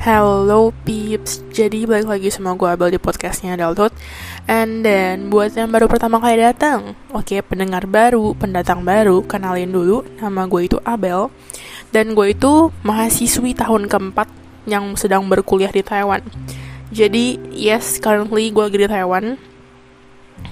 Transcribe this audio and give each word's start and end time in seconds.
Hello 0.00 0.72
peeps, 0.88 1.44
jadi 1.52 1.84
balik 1.84 2.08
lagi 2.08 2.32
sama 2.32 2.56
gue 2.56 2.64
Abel 2.64 2.88
di 2.88 2.96
podcastnya 2.96 3.52
Adulthood 3.52 3.92
And 4.48 4.80
then, 4.80 5.28
buat 5.28 5.52
yang 5.52 5.68
baru 5.68 5.92
pertama 5.92 6.16
kali 6.16 6.40
datang 6.40 6.96
Oke, 7.12 7.44
pendengar 7.44 7.84
baru, 7.84 8.32
pendatang 8.32 8.80
baru, 8.80 9.20
kenalin 9.28 9.68
dulu. 9.68 10.00
Nama 10.16 10.48
gue 10.48 10.64
itu 10.64 10.80
Abel. 10.88 11.28
Dan 11.92 12.16
gue 12.16 12.32
itu 12.32 12.72
mahasiswi 12.80 13.52
tahun 13.52 13.92
keempat 13.92 14.32
yang 14.64 14.96
sedang 14.96 15.28
berkuliah 15.28 15.68
di 15.68 15.84
Taiwan. 15.84 16.24
Jadi, 16.88 17.36
yes, 17.52 18.00
currently 18.00 18.48
gue 18.48 18.64
lagi 18.72 18.80
di 18.80 18.88
Taiwan 18.88 19.36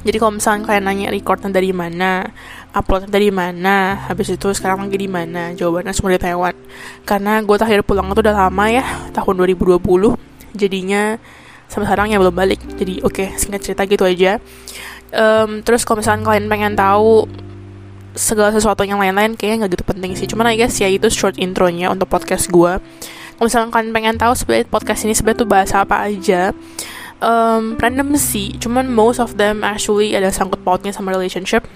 jadi 0.06 0.16
kalau 0.22 0.38
misalnya 0.38 0.62
kalian 0.64 0.84
nanya 0.86 1.08
recordnya 1.10 1.50
dari 1.50 1.74
mana, 1.74 2.22
uploadnya 2.70 3.10
dari 3.10 3.34
mana, 3.34 4.06
habis 4.06 4.30
itu 4.30 4.46
sekarang 4.54 4.86
lagi 4.86 4.94
di 4.94 5.10
mana, 5.10 5.50
jawabannya 5.58 5.90
semua 5.90 6.14
di 6.14 6.20
Taiwan. 6.22 6.54
Karena 7.02 7.42
gue 7.42 7.56
terakhir 7.58 7.82
pulang 7.82 8.14
itu 8.14 8.22
udah 8.22 8.36
lama 8.46 8.64
ya, 8.70 8.84
tahun 9.10 9.34
2020. 9.42 9.82
Jadinya 10.54 11.18
sampai 11.66 11.86
sekarang 11.90 12.14
ya 12.14 12.22
belum 12.22 12.34
balik. 12.34 12.62
Jadi 12.78 13.02
oke, 13.02 13.12
okay, 13.12 13.28
singkat 13.34 13.60
cerita 13.66 13.82
gitu 13.90 14.06
aja. 14.06 14.38
Um, 15.10 15.60
terus 15.66 15.82
kalau 15.82 16.00
misalnya 16.00 16.24
kalian 16.24 16.46
pengen 16.46 16.72
tahu 16.78 17.26
segala 18.18 18.50
sesuatu 18.50 18.82
yang 18.82 18.98
lain-lain 18.98 19.38
kayaknya 19.38 19.66
nggak 19.66 19.72
gitu 19.78 19.84
penting 19.84 20.12
sih. 20.14 20.26
Cuman 20.30 20.52
I 20.52 20.56
guess 20.56 20.78
ya 20.78 20.86
itu 20.86 21.10
short 21.10 21.36
intronya 21.42 21.90
untuk 21.90 22.06
podcast 22.06 22.46
gue. 22.48 22.80
Kalau 23.38 23.46
misalnya 23.46 23.70
kalian 23.70 23.90
pengen 23.94 24.16
tahu 24.18 24.32
sebenarnya 24.34 24.66
podcast 24.66 25.06
ini 25.06 25.14
sebenarnya 25.14 25.40
tuh 25.42 25.48
bahasa 25.48 25.74
apa 25.82 26.10
aja, 26.10 26.50
um, 27.22 27.78
random 27.78 28.14
sih. 28.18 28.54
Cuman 28.58 28.90
most 28.90 29.18
of 29.22 29.38
them 29.38 29.62
actually 29.62 30.14
ada 30.14 30.30
sangkut 30.30 30.62
pautnya 30.62 30.90
sama 30.94 31.14
relationship 31.14 31.66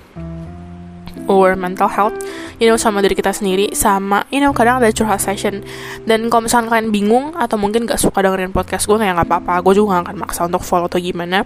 or 1.30 1.54
mental 1.54 1.86
health 1.86 2.18
you 2.58 2.66
know 2.66 2.78
sama 2.78 3.02
diri 3.02 3.18
kita 3.18 3.34
sendiri. 3.34 3.74
Sama 3.74 4.22
you 4.30 4.38
know 4.38 4.54
kadang 4.54 4.78
ada 4.78 4.90
curhat 4.94 5.18
session. 5.18 5.66
Dan 6.06 6.30
kalau 6.30 6.46
misalnya 6.46 6.70
kalian 6.70 6.94
bingung 6.94 7.26
atau 7.34 7.58
mungkin 7.58 7.86
gak 7.86 7.98
suka 7.98 8.22
dengerin 8.22 8.54
podcast 8.54 8.86
gue 8.86 8.94
kayak 8.98 9.18
nggak 9.18 9.28
apa-apa. 9.28 9.62
Gue 9.66 9.74
juga 9.78 9.98
gak 9.98 10.10
akan 10.10 10.16
maksa 10.22 10.40
untuk 10.46 10.62
follow 10.62 10.86
atau 10.86 11.02
gimana. 11.02 11.42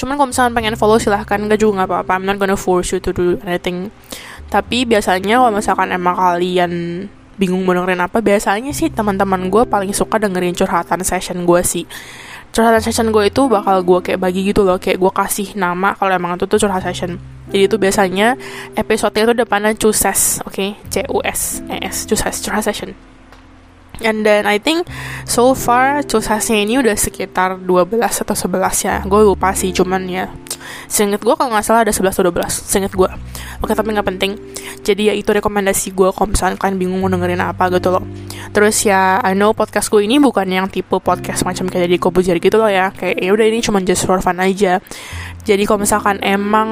Cuman 0.00 0.16
kalau 0.16 0.28
misalnya 0.32 0.52
pengen 0.56 0.74
follow 0.80 0.96
silahkan. 0.96 1.36
Gak 1.36 1.60
juga 1.60 1.84
nggak 1.84 1.88
apa-apa. 1.92 2.12
I'm 2.16 2.24
not 2.24 2.40
gonna 2.40 2.56
force 2.56 2.96
you 2.96 3.00
to 3.04 3.12
do 3.12 3.36
anything. 3.44 3.92
Tapi 4.48 4.88
biasanya 4.88 5.40
kalau 5.40 5.52
misalkan 5.52 5.88
emang 5.92 6.16
kalian 6.16 6.72
bingung 7.34 7.66
mau 7.66 7.74
dengerin 7.74 7.98
apa 7.98 8.22
biasanya 8.22 8.70
sih 8.70 8.94
teman-teman 8.94 9.50
gue 9.50 9.66
paling 9.66 9.90
suka 9.90 10.22
dengerin 10.22 10.54
curhatan 10.54 11.02
session 11.02 11.42
gue 11.42 11.60
sih 11.66 11.82
curhatan 12.54 12.78
session 12.78 13.10
gue 13.10 13.26
itu 13.26 13.50
bakal 13.50 13.82
gue 13.82 13.98
kayak 13.98 14.22
bagi 14.22 14.46
gitu 14.46 14.62
loh 14.62 14.78
kayak 14.78 15.02
gue 15.02 15.12
kasih 15.12 15.58
nama 15.58 15.98
kalau 15.98 16.14
emang 16.14 16.38
itu 16.38 16.46
tuh 16.46 16.62
curhat 16.62 16.86
session. 16.86 17.18
Jadi 17.50 17.66
itu 17.66 17.76
biasanya 17.76 18.38
episode 18.78 19.12
itu 19.18 19.34
depannya 19.34 19.74
cuses 19.74 20.38
oke? 20.46 20.54
Okay? 20.54 20.78
c 20.88 21.02
u 21.10 21.18
s 21.26 21.60
e 21.66 21.76
s 21.82 22.06
cuses 22.06 22.38
curhat 22.46 22.62
session. 22.62 22.94
And 24.02 24.26
then 24.26 24.46
I 24.46 24.58
think 24.58 24.90
so 25.22 25.54
far 25.54 26.02
cusesnya 26.02 26.58
ini 26.62 26.82
udah 26.82 26.98
sekitar 26.98 27.62
12 27.62 28.02
atau 28.02 28.34
11 28.34 28.86
ya. 28.86 28.96
Gue 29.06 29.22
lupa 29.22 29.54
sih 29.54 29.70
cuman 29.70 30.06
ya 30.10 30.30
Seinget 30.86 31.20
gue 31.20 31.34
kalau 31.34 31.50
nggak 31.52 31.64
salah 31.64 31.82
ada 31.84 31.92
11 31.92 32.14
atau 32.14 32.30
12 32.30 32.48
Seinget 32.50 32.92
gue 32.94 33.10
Oke 33.64 33.72
tapi 33.72 33.96
nggak 33.96 34.04
penting. 34.04 34.36
Jadi 34.84 35.08
ya 35.08 35.14
itu 35.16 35.32
rekomendasi 35.32 35.96
gue 35.96 36.12
Kalau 36.12 36.28
misalnya 36.28 36.60
kalian 36.60 36.76
bingung 36.76 37.00
mau 37.00 37.08
dengerin 37.08 37.40
apa 37.40 37.72
gitu 37.72 37.88
loh. 37.94 38.04
Terus 38.54 38.76
ya, 38.86 39.18
I 39.24 39.32
know 39.34 39.50
podcast 39.56 39.90
gue 39.90 40.04
ini 40.04 40.20
bukan 40.20 40.46
yang 40.46 40.68
tipe 40.68 41.00
podcast 41.00 41.42
macam 41.42 41.66
kayak 41.66 41.90
di 41.90 41.98
Kobuzer 41.98 42.38
gitu 42.38 42.60
loh 42.60 42.70
ya. 42.70 42.92
Kayak 42.92 43.18
ya 43.18 43.30
udah 43.34 43.46
ini 43.48 43.58
cuma 43.64 43.80
just 43.82 44.04
for 44.04 44.20
fun 44.20 44.38
aja. 44.38 44.78
Jadi 45.42 45.64
kalau 45.64 45.82
misalkan 45.82 46.20
emang 46.22 46.68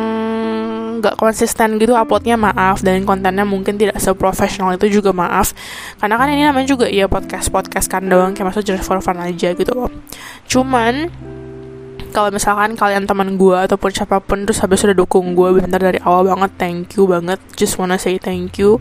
nggak 1.03 1.19
konsisten 1.19 1.81
gitu 1.83 1.97
uploadnya 1.97 2.39
maaf. 2.39 2.85
Dan 2.85 3.03
kontennya 3.03 3.43
mungkin 3.43 3.81
tidak 3.81 3.99
seprofesional 3.99 4.77
itu 4.77 5.01
juga 5.01 5.11
maaf. 5.11 5.57
Karena 5.99 6.21
kan 6.21 6.29
ini 6.31 6.47
namanya 6.47 6.69
juga 6.69 6.87
ya 6.87 7.09
podcast 7.09 7.49
podcast 7.49 7.89
kan 7.89 8.07
doang. 8.07 8.37
Kayak 8.37 8.53
maksud 8.55 8.63
just 8.63 8.85
for 8.87 9.01
fun 9.03 9.19
aja 9.19 9.51
gitu 9.51 9.73
loh. 9.75 9.91
Cuman 10.47 11.11
kalau 12.13 12.29
misalkan 12.31 12.77
kalian 12.77 13.09
teman 13.09 13.41
gue 13.41 13.57
ataupun 13.57 13.91
siapa 13.91 14.21
pun 14.21 14.45
terus 14.45 14.61
habis 14.61 14.85
sudah 14.85 14.95
dukung 14.95 15.33
gue 15.33 15.59
bener 15.59 15.81
dari 15.81 15.99
awal 16.05 16.29
banget 16.29 16.53
thank 16.61 16.95
you 16.95 17.09
banget. 17.09 17.41
Just 17.57 17.81
wanna 17.81 17.97
say 17.97 18.21
thank 18.21 18.61
you. 18.61 18.79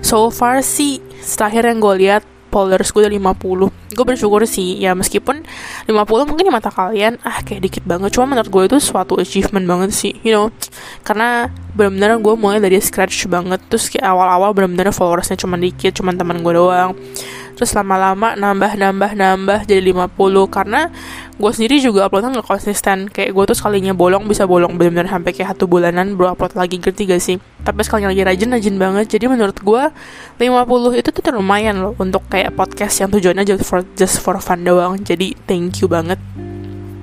So 0.00 0.32
far 0.32 0.64
sih 0.64 0.98
terakhir 1.20 1.68
yang 1.68 1.78
gue 1.78 1.94
lihat 2.00 2.24
followers 2.50 2.90
gue 2.90 3.06
udah 3.06 3.14
50 3.14 3.94
gue 3.94 4.04
bersyukur 4.04 4.42
sih 4.42 4.82
ya 4.82 4.90
meskipun 4.98 5.46
50 5.86 6.26
mungkin 6.26 6.44
di 6.46 6.50
mata 6.50 6.66
kalian 6.74 7.22
ah 7.22 7.44
kayak 7.44 7.62
dikit 7.62 7.84
banget. 7.86 8.10
Cuma 8.16 8.34
menurut 8.34 8.50
gue 8.50 8.62
itu 8.66 8.76
suatu 8.82 9.20
achievement 9.20 9.68
banget 9.68 9.90
sih 9.94 10.12
you 10.26 10.34
know. 10.34 10.50
Karena 11.06 11.46
benar-benar 11.76 12.18
gue 12.18 12.34
mulai 12.34 12.58
dari 12.58 12.80
scratch 12.82 13.30
banget. 13.30 13.62
Terus 13.70 13.92
kayak 13.92 14.08
awal-awal 14.08 14.50
benar-benar 14.56 14.90
followersnya 14.90 15.38
cuma 15.38 15.54
dikit 15.60 15.94
cuma 16.00 16.10
teman 16.16 16.40
gue 16.42 16.52
doang 16.56 16.96
terus 17.56 17.70
lama-lama 17.76 18.34
nambah 18.34 18.76
nambah 18.76 19.10
nambah 19.14 19.58
jadi 19.68 19.92
50 19.92 20.10
karena 20.50 20.90
gue 21.40 21.50
sendiri 21.56 21.80
juga 21.80 22.06
uploadnya 22.06 22.36
nggak 22.36 22.48
konsisten. 22.48 23.08
Kayak 23.08 23.30
gue 23.32 23.44
tuh 23.50 23.56
sekalinya 23.56 23.96
bolong 23.96 24.28
bisa 24.28 24.44
bolong 24.44 24.76
benar-benar 24.76 25.08
sampai 25.08 25.32
kayak 25.32 25.56
satu 25.56 25.64
bulanan 25.64 26.14
bro 26.14 26.36
upload 26.36 26.52
lagi. 26.52 26.76
Ngerti 26.76 27.02
gak 27.08 27.22
sih? 27.24 27.36
Tapi 27.64 27.80
sekalinya 27.80 28.12
lagi 28.12 28.22
rajin 28.28 28.52
rajin 28.52 28.76
banget. 28.76 29.06
Jadi 29.08 29.24
menurut 29.32 29.56
gue 29.56 29.82
50 30.36 31.00
itu 31.00 31.08
tuh 31.08 31.22
lumayan 31.32 31.80
loh 31.80 31.96
untuk 31.96 32.28
kayak 32.28 32.52
podcast 32.52 33.00
yang 33.00 33.08
tujuannya 33.08 33.48
just 33.48 33.64
for 33.64 33.80
just 33.96 34.20
for 34.20 34.36
fun 34.36 34.62
doang. 34.62 35.00
Jadi 35.00 35.32
thank 35.48 35.80
you 35.80 35.88
banget. 35.88 36.20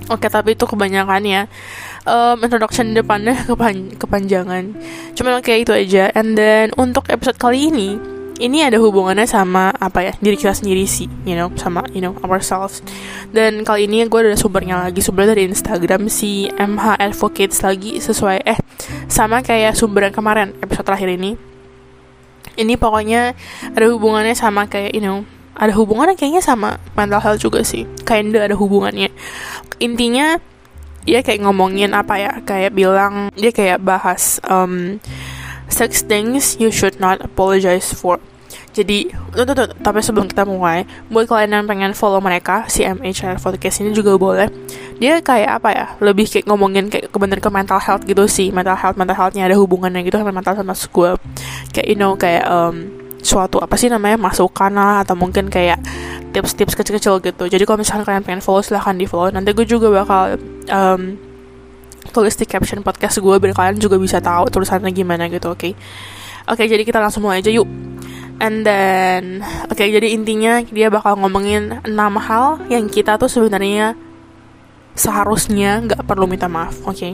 Oke 0.07 0.31
tapi 0.31 0.55
itu 0.55 0.63
kebanyakan 0.63 1.19
ya 1.27 1.41
um, 2.07 2.39
introduction 2.39 2.95
depannya 2.95 3.35
kepan 3.49 3.91
kepanjangan. 3.99 4.63
Cuman 5.13 5.33
oke 5.37 5.51
okay, 5.51 5.61
itu 5.67 5.75
aja. 5.75 6.09
And 6.15 6.39
then 6.39 6.71
untuk 6.79 7.11
episode 7.11 7.35
kali 7.37 7.67
ini 7.67 7.99
ini 8.37 8.61
ada 8.65 8.77
hubungannya 8.77 9.25
sama 9.25 9.73
apa 9.73 10.05
ya 10.05 10.13
diri 10.21 10.37
kita 10.37 10.53
sendiri 10.53 10.85
sih 10.85 11.09
you 11.25 11.33
know 11.33 11.49
sama 11.57 11.85
you 11.93 12.01
know 12.01 12.13
ourselves. 12.25 12.85
Dan 13.33 13.65
kali 13.67 13.89
ini 13.89 14.05
gue 14.07 14.19
ada 14.23 14.37
sumbernya 14.37 14.87
lagi 14.87 15.01
sumber 15.03 15.27
dari 15.27 15.49
Instagram 15.49 16.07
si 16.07 16.47
MH 16.55 17.01
Advocates 17.01 17.59
lagi 17.65 17.99
sesuai 17.99 18.45
eh 18.45 18.59
sama 19.09 19.41
kayak 19.41 19.75
sumber 19.75 20.07
yang 20.09 20.15
kemarin 20.15 20.53
episode 20.61 20.85
terakhir 20.87 21.09
ini. 21.13 21.35
Ini 22.57 22.73
pokoknya 22.77 23.37
ada 23.73 23.85
hubungannya 23.89 24.33
sama 24.33 24.65
kayak 24.65 24.93
you 24.93 25.03
know 25.03 25.25
ada 25.57 25.73
hubungannya 25.73 26.13
kayaknya 26.13 26.41
sama 26.41 26.77
mental 26.93 27.21
health 27.21 27.41
juga 27.41 27.65
sih 27.65 27.89
kinda 28.05 28.45
ada 28.45 28.53
hubungannya. 28.53 29.09
Intinya 29.81 30.37
dia 31.07 31.23
kayak 31.23 31.47
ngomongin 31.47 31.95
apa 31.95 32.19
ya 32.19 32.31
kayak 32.43 32.75
bilang 32.75 33.31
dia 33.33 33.55
kayak 33.55 33.79
bahas 33.79 34.43
um, 34.43 34.99
six 35.67 36.03
things 36.03 36.55
you 36.59 36.72
should 36.72 37.00
not 37.00 37.19
apologize 37.23 37.91
for. 37.91 38.19
Jadi, 38.78 39.09
tuh, 39.33 39.41
tuh, 39.41 39.55
tuh, 39.57 39.67
tapi 39.81 40.05
sebelum 40.05 40.29
kita 40.29 40.45
mulai, 40.45 40.85
buat 41.09 41.25
kalian 41.25 41.50
yang 41.50 41.66
pengen 41.66 41.91
follow 41.97 42.22
mereka, 42.22 42.69
si 42.69 42.85
MH 42.85 43.41
Podcast 43.41 43.81
ini 43.81 43.89
juga 43.89 44.13
boleh. 44.22 44.53
Dia 45.01 45.17
kayak 45.17 45.50
apa 45.61 45.69
ya, 45.73 45.85
lebih 45.97 46.29
kayak 46.29 46.45
ngomongin 46.45 46.85
kayak 46.85 47.09
kebenaran 47.09 47.41
ke 47.41 47.50
mental 47.50 47.81
health 47.81 48.06
gitu 48.06 48.29
sih. 48.29 48.53
Mental 48.53 48.77
health, 48.77 48.94
mental 48.94 49.17
healthnya 49.17 49.50
ada 49.50 49.57
hubungannya 49.57 50.06
gitu 50.06 50.22
sama 50.22 50.29
mental 50.29 50.53
sama 50.53 50.77
gue. 50.77 51.09
Kayak, 51.73 51.88
you 51.89 51.97
know, 51.97 52.13
kayak 52.13 52.45
um, 52.45 52.85
suatu 53.25 53.57
apa 53.57 53.73
sih 53.81 53.89
namanya 53.89 54.22
masukan 54.22 54.69
lah 54.69 55.01
atau 55.01 55.17
mungkin 55.17 55.50
kayak 55.50 55.81
tips-tips 56.38 56.77
kecil-kecil 56.77 57.17
gitu. 57.25 57.50
Jadi 57.50 57.63
kalau 57.66 57.81
misalnya 57.81 58.06
kalian 58.06 58.22
pengen 58.22 58.41
follow 58.45 58.61
silahkan 58.61 58.94
di 58.94 59.09
follow. 59.09 59.33
Nanti 59.33 59.57
gue 59.57 59.66
juga 59.66 59.89
bakal 59.89 60.38
um, 60.69 61.17
tulis 62.09 62.35
di 62.35 62.45
caption 62.47 62.81
podcast 62.81 63.19
gue 63.19 63.35
biar 63.38 63.53
kalian 63.53 63.78
juga 63.78 63.95
bisa 64.00 64.18
tahu 64.23 64.50
tulisannya 64.51 64.91
gimana 64.91 65.28
gitu 65.28 65.53
oke 65.53 65.59
okay? 65.59 65.73
oke 66.47 66.57
okay, 66.59 66.66
jadi 66.66 66.84
kita 66.84 67.00
langsung 67.00 67.25
mulai 67.25 67.40
aja 67.40 67.51
yuk 67.53 67.68
and 68.41 68.63
then 68.68 69.41
oke 69.68 69.75
okay, 69.75 69.91
jadi 69.91 70.13
intinya 70.13 70.62
dia 70.68 70.88
bakal 70.88 71.18
ngomongin 71.19 71.81
enam 71.85 72.18
hal 72.18 72.62
yang 72.72 72.88
kita 72.88 73.16
tuh 73.16 73.29
sebenarnya 73.29 73.97
seharusnya 74.97 75.84
nggak 75.85 76.01
perlu 76.06 76.25
minta 76.25 76.50
maaf 76.50 76.81
oke 76.85 76.95
okay? 76.95 77.13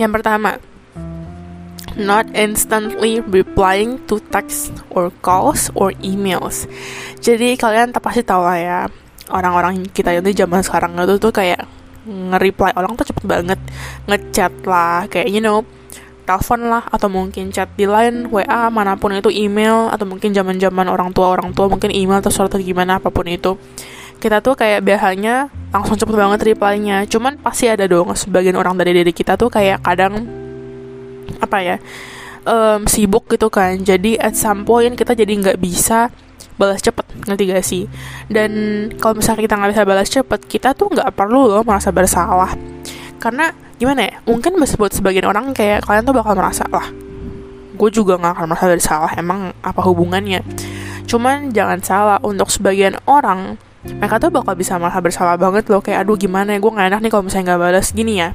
yang 0.00 0.10
pertama 0.12 0.58
not 1.96 2.28
instantly 2.36 3.24
replying 3.24 3.96
to 4.04 4.20
text 4.28 4.68
or 4.92 5.08
calls 5.24 5.72
or 5.72 5.96
emails. 6.04 6.68
Jadi 7.24 7.56
kalian 7.56 7.90
tak 7.90 8.04
pasti 8.04 8.20
tahu 8.20 8.44
lah 8.44 8.58
ya 8.60 8.78
orang-orang 9.32 9.88
kita 9.90 10.14
ini 10.14 10.30
zaman 10.36 10.62
sekarang 10.62 10.94
itu 10.94 11.18
tuh 11.18 11.32
kayak 11.34 11.64
nge-reply 12.06 12.72
orang 12.78 12.94
tuh 12.94 13.06
cepet 13.10 13.24
banget. 13.26 13.60
Ngechat 14.06 14.64
lah 14.64 15.10
kayak 15.10 15.28
you 15.28 15.42
know 15.42 15.66
telepon 16.26 16.66
lah 16.66 16.82
atau 16.90 17.06
mungkin 17.06 17.54
chat 17.54 17.70
di 17.78 17.86
line 17.86 18.26
WA 18.34 18.66
mana 18.68 18.98
pun 18.98 19.14
itu 19.14 19.30
email 19.30 19.86
atau 19.94 20.02
mungkin 20.04 20.34
zaman 20.34 20.58
zaman 20.58 20.90
orang 20.90 21.14
tua 21.14 21.30
orang 21.30 21.54
tua 21.54 21.70
mungkin 21.70 21.94
email 21.94 22.18
atau 22.18 22.34
surat 22.34 22.50
atau 22.50 22.58
gimana 22.58 22.98
apa 22.98 23.08
pun 23.14 23.24
itu. 23.30 23.54
Kita 24.18 24.42
tuh 24.42 24.58
kayak 24.58 24.82
biasanya 24.82 25.52
langsung 25.70 25.94
cepet 25.94 26.16
banget 26.16 26.40
reply-nya. 26.42 27.06
Cuman 27.06 27.38
pasti 27.38 27.70
ada 27.70 27.86
dong 27.86 28.10
sebagian 28.16 28.58
orang 28.58 28.74
dari 28.74 28.96
diri 28.96 29.14
kita 29.14 29.38
tuh 29.38 29.52
kayak 29.52 29.84
kadang 29.86 30.26
apa 31.38 31.58
ya 31.62 31.76
um, 32.46 32.86
sibuk 32.90 33.30
gitu 33.30 33.46
kan. 33.46 33.78
Jadi 33.82 34.18
at 34.18 34.34
some 34.34 34.66
point 34.66 34.94
kita 34.98 35.12
jadi 35.12 35.30
nggak 35.30 35.58
bisa 35.62 36.10
balas 36.54 36.78
cepet 36.78 37.02
ngerti 37.26 37.42
gak 37.50 37.66
sih? 37.66 37.84
Dan 38.30 38.50
kalau 39.02 39.18
misalnya 39.18 39.42
kita 39.42 39.54
nggak 39.58 39.70
bisa 39.74 39.82
balas 39.82 40.08
cepet 40.08 40.40
kita 40.46 40.68
tuh 40.78 40.94
nggak 40.94 41.10
perlu 41.18 41.50
loh 41.50 41.66
merasa 41.66 41.90
bersalah. 41.90 42.54
Karena 43.18 43.50
gimana 43.76 44.06
ya 44.06 44.14
mungkin 44.24 44.56
buat 44.56 44.92
sebagian 44.94 45.26
orang 45.26 45.50
kayak 45.52 45.84
kalian 45.84 46.06
tuh 46.06 46.16
bakal 46.16 46.32
merasa 46.32 46.64
lah 46.72 46.88
gue 47.76 47.90
juga 47.92 48.16
nggak 48.16 48.32
akan 48.32 48.46
merasa 48.48 48.66
bersalah 48.72 49.12
emang 49.14 49.52
apa 49.60 49.80
hubungannya? 49.84 50.40
Cuman 51.04 51.52
jangan 51.52 51.78
salah 51.84 52.18
untuk 52.24 52.48
sebagian 52.48 52.96
orang 53.06 53.60
mereka 53.86 54.18
tuh 54.18 54.34
bakal 54.34 54.58
bisa 54.58 54.80
malah 54.82 54.98
bersalah 54.98 55.38
banget 55.38 55.70
loh 55.70 55.78
kayak 55.78 56.02
aduh 56.02 56.18
gimana 56.18 56.56
ya 56.56 56.58
gue 56.58 56.72
nggak 56.72 56.88
enak 56.90 57.00
nih 57.04 57.10
kalau 57.12 57.24
misalnya 57.28 57.44
nggak 57.54 57.60
balas 57.62 57.88
gini 57.92 58.14
ya. 58.18 58.28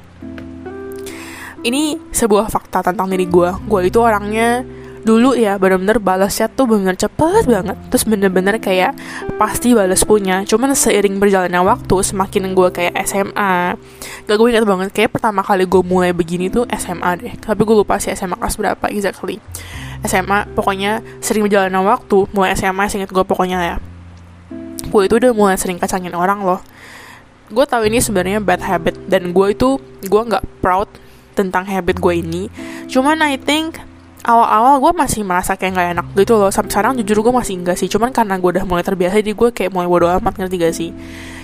Ini 1.61 1.81
sebuah 2.09 2.49
fakta 2.49 2.81
tentang 2.85 3.09
diri 3.11 3.27
gue 3.27 3.49
gue 3.67 3.79
itu 3.85 3.99
orangnya 3.99 4.63
dulu 5.01 5.33
ya 5.33 5.57
bener-bener 5.57 5.97
balas 5.97 6.37
chat 6.37 6.53
tuh 6.53 6.69
bener 6.69 6.93
cepet 6.93 7.45
banget. 7.49 7.77
Terus 7.89 8.03
bener-bener 8.05 8.55
kayak 8.61 8.93
pasti 9.41 9.73
balas 9.73 10.05
punya. 10.05 10.45
Cuman 10.45 10.77
seiring 10.77 11.17
berjalannya 11.17 11.61
waktu 11.61 11.95
semakin 12.05 12.53
gue 12.53 12.69
kayak 12.69 12.93
SMA 13.05 13.75
gak 14.29 14.37
gue 14.37 14.47
inget 14.47 14.65
banget 14.65 14.89
kayak 14.93 15.11
pertama 15.17 15.41
kali 15.41 15.65
gue 15.65 15.81
mulai 15.81 16.13
begini 16.13 16.47
tuh 16.53 16.69
SMA 16.77 17.09
deh. 17.17 17.33
Tapi 17.41 17.61
gue 17.65 17.75
lupa 17.75 17.97
sih 17.97 18.13
SMA 18.13 18.37
kelas 18.37 18.55
berapa 18.57 18.85
exactly. 18.93 19.41
SMA 20.05 20.49
pokoknya 20.57 21.05
sering 21.21 21.45
berjalannya 21.45 21.81
waktu 21.81 22.29
mulai 22.33 22.53
SMA 22.57 22.89
singkat 22.89 23.09
gue 23.09 23.25
pokoknya 23.25 23.59
ya. 23.61 23.77
Gue 24.89 25.07
itu 25.07 25.17
udah 25.17 25.31
mulai 25.33 25.55
sering 25.57 25.77
kacangin 25.77 26.13
orang 26.13 26.41
loh. 26.41 26.61
Gue 27.51 27.67
tahu 27.67 27.85
ini 27.89 27.99
sebenarnya 27.99 28.39
bad 28.39 28.63
habit 28.63 28.95
dan 29.11 29.35
gue 29.35 29.47
itu 29.51 29.77
gue 30.07 30.21
nggak 30.23 30.63
proud 30.63 30.87
tentang 31.35 31.67
habit 31.67 31.99
gue 31.99 32.13
ini. 32.17 32.43
Cuman 32.87 33.19
I 33.23 33.35
think 33.39 33.90
awal-awal 34.21 34.77
gue 34.77 34.93
masih 34.93 35.21
merasa 35.25 35.57
kayak 35.57 35.77
gak 35.77 35.87
enak 35.97 36.07
gitu 36.17 36.37
loh. 36.37 36.53
Sampai 36.53 36.71
sekarang 36.73 36.93
jujur 37.01 37.21
gue 37.25 37.33
masih 37.33 37.57
enggak 37.57 37.77
sih. 37.77 37.89
Cuman 37.89 38.13
karena 38.13 38.37
gue 38.37 38.49
udah 38.59 38.65
mulai 38.65 38.85
terbiasa 38.85 39.21
jadi 39.21 39.33
gue 39.33 39.49
kayak 39.49 39.71
mulai 39.73 39.89
bodo 39.89 40.07
amat 40.09 40.33
ngerti 40.37 40.55
gak 40.61 40.73
sih? 40.75 40.89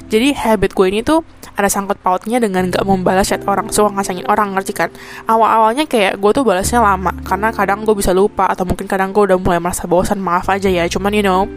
Jadi 0.07 0.31
habit 0.39 0.71
gue 0.71 0.87
ini 0.87 1.03
tuh 1.03 1.19
ada 1.57 1.67
sangkut 1.67 1.97
pautnya 1.99 2.37
dengan 2.37 2.69
gak 2.69 2.85
membalas 2.85 3.27
chat 3.27 3.41
orang 3.43 3.67
suka 3.73 3.91
ngacangin 3.91 4.23
orang 4.29 4.53
ngerti 4.53 4.71
kan? 4.77 4.89
Awal-awalnya 5.25 5.89
kayak 5.89 6.21
gue 6.21 6.31
tuh 6.31 6.45
balasnya 6.45 6.79
lama 6.79 7.11
karena 7.25 7.49
kadang 7.51 7.81
gue 7.83 7.95
bisa 7.97 8.13
lupa 8.13 8.47
atau 8.47 8.63
mungkin 8.63 8.85
kadang 8.85 9.09
gue 9.11 9.25
udah 9.33 9.37
mulai 9.41 9.59
merasa 9.59 9.89
bosan 9.89 10.21
maaf 10.21 10.47
aja 10.47 10.69
ya. 10.69 10.85
Cuman 10.85 11.11
you 11.11 11.25
know 11.25 11.49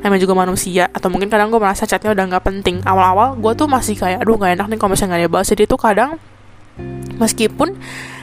namanya 0.00 0.22
juga 0.24 0.38
manusia 0.38 0.86
atau 0.94 1.10
mungkin 1.10 1.26
kadang 1.26 1.50
gue 1.50 1.60
merasa 1.60 1.84
chatnya 1.84 2.14
udah 2.14 2.38
gak 2.38 2.44
penting. 2.46 2.80
Awal-awal 2.86 3.36
gue 3.36 3.52
tuh 3.58 3.66
masih 3.66 3.98
kayak 3.98 4.22
aduh 4.22 4.38
gak 4.38 4.56
enak 4.56 4.66
nih 4.70 4.78
kalau 4.78 4.90
misalnya 4.94 5.18
gak 5.18 5.22
dia 5.26 5.30
balas. 5.30 5.48
Jadi 5.50 5.62
tuh 5.66 5.80
kadang 5.80 6.10
meskipun 7.18 7.74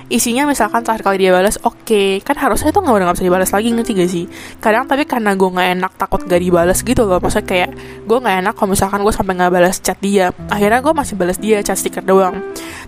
isinya 0.05 0.45
misalkan 0.45 0.85
terakhir 0.85 1.01
kali 1.01 1.17
dia 1.25 1.31
balas 1.33 1.57
oke. 1.65 1.81
Okay. 1.85 2.21
kan 2.21 2.37
harusnya 2.37 2.69
itu 2.69 2.79
nggak 2.81 2.95
udah 2.95 3.05
nggak 3.09 3.17
bisa 3.17 3.25
dibalas 3.25 3.49
lagi 3.49 3.67
ngerti 3.73 3.91
gak 3.97 4.09
sih? 4.11 4.25
Kadang 4.61 4.83
tapi 4.85 5.03
karena 5.09 5.33
gue 5.33 5.49
nggak 5.49 5.69
enak 5.79 5.91
takut 5.97 6.21
gak 6.25 6.41
dibalas 6.41 6.79
gitu 6.85 7.01
loh. 7.05 7.17
Maksudnya 7.17 7.45
kayak 7.45 7.69
gue 8.05 8.17
nggak 8.17 8.35
enak 8.45 8.53
kalau 8.53 8.69
misalkan 8.73 8.99
gue 9.01 9.13
sampai 9.13 9.33
nggak 9.33 9.51
balas 9.51 9.75
chat 9.81 9.97
dia. 9.97 10.29
Akhirnya 10.49 10.79
gue 10.85 10.93
masih 10.93 11.15
balas 11.17 11.37
dia 11.41 11.57
chat 11.65 11.77
stiker 11.77 12.05
doang. 12.05 12.37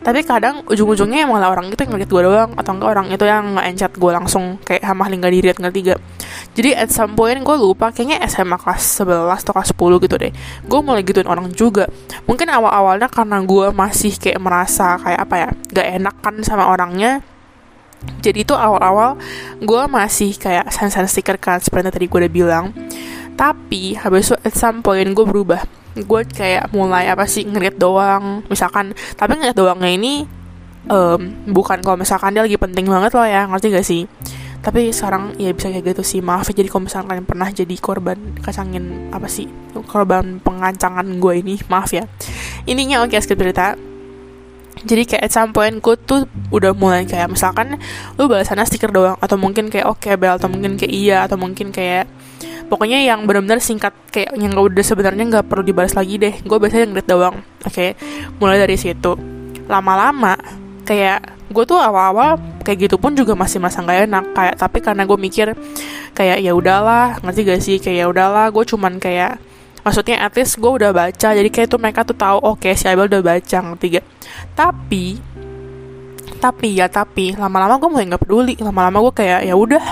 Tapi 0.05 0.21
kadang 0.21 0.61
ujung-ujungnya 0.69 1.25
malah 1.25 1.49
orang 1.49 1.73
itu 1.73 1.81
yang 1.81 1.97
ngeliat 1.97 2.09
gue 2.09 2.21
doang 2.21 2.49
atau 2.53 2.71
enggak 2.77 2.89
orang 2.93 3.07
itu 3.09 3.25
yang 3.25 3.43
nggak 3.57 3.65
chat 3.77 3.93
gue 3.97 4.11
langsung 4.13 4.43
kayak 4.61 4.83
hamah 4.85 5.07
lingga 5.09 5.29
diri 5.33 5.47
ngerti 5.57 5.79
gak 5.89 5.99
jadi 6.57 6.73
at 6.73 6.89
some 6.89 7.13
point 7.13 7.37
gue 7.41 7.57
lupa 7.57 7.93
kayaknya 7.93 8.17
SMA 8.25 8.57
kelas 8.57 9.05
11 9.05 9.45
atau 9.45 9.53
kelas 9.53 9.69
10 9.77 10.03
gitu 10.09 10.15
deh. 10.17 10.33
Gue 10.65 10.79
mulai 10.81 11.05
gituin 11.05 11.29
orang 11.29 11.53
juga. 11.53 11.85
Mungkin 12.25 12.49
awal-awalnya 12.49 13.09
karena 13.13 13.37
gue 13.45 13.69
masih 13.69 14.17
kayak 14.17 14.41
merasa 14.41 14.97
kayak 14.97 15.19
apa 15.21 15.35
ya 15.37 15.49
gak 15.73 15.87
enak 16.01 16.15
kan 16.21 16.35
sama 16.41 16.65
orangnya. 16.69 17.21
Jadi 18.21 18.45
itu 18.45 18.53
awal-awal 18.57 19.17
gue 19.61 19.81
masih 19.89 20.33
kayak 20.37 20.69
send-send 20.73 21.09
stiker 21.09 21.37
kan 21.37 21.61
seperti 21.61 21.93
tadi 21.93 22.05
gue 22.09 22.19
udah 22.25 22.33
bilang. 22.33 22.65
Tapi 23.37 23.93
habis 24.01 24.33
itu 24.33 24.35
at 24.41 24.53
some 24.57 24.81
point 24.81 25.13
gue 25.13 25.25
berubah. 25.25 25.61
Gue 25.93 26.25
kayak 26.25 26.73
mulai 26.73 27.05
apa 27.09 27.29
sih 27.29 27.45
ngeliat 27.45 27.77
doang. 27.77 28.41
Misalkan 28.49 28.97
tapi 29.13 29.37
ngeliat 29.37 29.53
doangnya 29.53 29.93
ini 29.93 30.13
um, 30.89 31.21
bukan 31.51 31.83
kalau 31.83 31.99
misalkan 31.99 32.33
dia 32.33 32.43
lagi 32.43 32.57
penting 32.57 32.87
banget 32.87 33.11
loh 33.13 33.27
ya 33.27 33.45
ngerti 33.47 33.67
gak 33.71 33.85
sih 33.87 34.03
tapi 34.67 34.91
sekarang 34.91 35.31
ya 35.39 35.55
bisa 35.55 35.71
kayak 35.71 35.95
gitu 35.95 36.03
sih. 36.03 36.19
Maaf 36.19 36.51
ya 36.51 36.59
jadi 36.59 36.67
kalau 36.67 36.91
misalkan 36.91 37.07
kalian 37.07 37.23
pernah 37.23 37.47
jadi 37.55 37.75
korban 37.79 38.19
kacangin 38.43 39.07
apa 39.15 39.31
sih 39.31 39.47
korban 39.87 40.43
pengancangan 40.43 41.07
gue 41.23 41.33
ini. 41.39 41.55
Maaf 41.71 41.95
ya. 41.95 42.03
Ininya 42.67 42.99
oke 42.99 43.15
okay, 43.15 43.23
skip 43.23 43.39
cerita. 43.39 43.79
Jadi 44.83 45.07
kayak 45.07 45.23
at 45.23 45.31
some 45.31 45.55
point 45.55 45.79
gue 45.79 45.95
tuh 45.95 46.27
udah 46.51 46.75
mulai 46.75 47.07
kayak 47.07 47.31
misalkan 47.31 47.79
lu 48.19 48.27
balasannya 48.27 48.67
stiker 48.67 48.91
doang 48.91 49.15
atau 49.23 49.39
mungkin 49.39 49.71
kayak 49.71 49.87
oke 49.87 50.03
okay, 50.03 50.19
bel 50.19 50.35
atau 50.35 50.51
mungkin 50.51 50.75
kayak 50.75 50.91
iya 50.91 51.23
atau 51.23 51.39
mungkin 51.39 51.71
kayak 51.71 52.03
pokoknya 52.67 53.07
yang 53.07 53.23
benar-benar 53.23 53.63
singkat 53.63 53.95
kayak 54.11 54.35
yang 54.35 54.51
gak 54.51 54.67
udah 54.67 54.83
sebenarnya 54.83 55.23
nggak 55.31 55.47
perlu 55.47 55.63
dibalas 55.63 55.95
lagi 55.95 56.19
deh. 56.19 56.43
Gue 56.43 56.59
biasanya 56.59 56.91
ngeliat 56.91 57.07
doang 57.07 57.39
oke. 57.39 57.71
Okay? 57.71 57.95
mulai 58.43 58.59
dari 58.59 58.75
situ. 58.75 59.15
Lama-lama 59.71 60.66
kayak 60.87 61.19
gue 61.51 61.63
tuh 61.67 61.75
awal-awal 61.75 62.39
kayak 62.63 62.87
gitu 62.87 62.95
pun 62.95 63.11
juga 63.11 63.35
masih 63.35 63.59
masa 63.59 63.83
nggak 63.83 64.07
enak. 64.07 64.25
Kayak 64.31 64.55
tapi 64.55 64.79
karena 64.79 65.03
gue 65.03 65.19
mikir 65.19 65.47
kayak 66.15 66.39
ya 66.39 66.55
udahlah 66.55 67.19
ngerti 67.19 67.41
gak 67.43 67.61
sih? 67.61 67.77
Kayak 67.83 67.97
ya 67.99 68.05
udahlah 68.07 68.47
gue 68.55 68.63
cuman 68.63 68.95
kayak 69.03 69.35
maksudnya 69.83 70.23
at 70.23 70.31
least 70.39 70.55
gue 70.55 70.71
udah 70.71 70.95
baca. 70.95 71.29
Jadi 71.35 71.49
kayak 71.51 71.67
tuh 71.67 71.79
mereka 71.83 72.07
tuh 72.07 72.15
tahu 72.15 72.39
oke 72.39 72.63
okay, 72.63 72.73
si 72.79 72.87
Abel 72.87 73.11
udah 73.11 73.19
baca 73.19 73.57
ngerti 73.59 73.99
gak? 73.99 74.05
Tapi 74.55 75.05
tapi 76.37 76.67
ya 76.77 76.87
tapi 76.87 77.33
lama-lama 77.35 77.75
gue 77.75 77.89
mulai 77.91 78.07
nggak 78.07 78.23
peduli. 78.23 78.55
Lama-lama 78.63 79.03
gue 79.11 79.13
kayak 79.19 79.43
ya 79.43 79.55
udah 79.59 79.85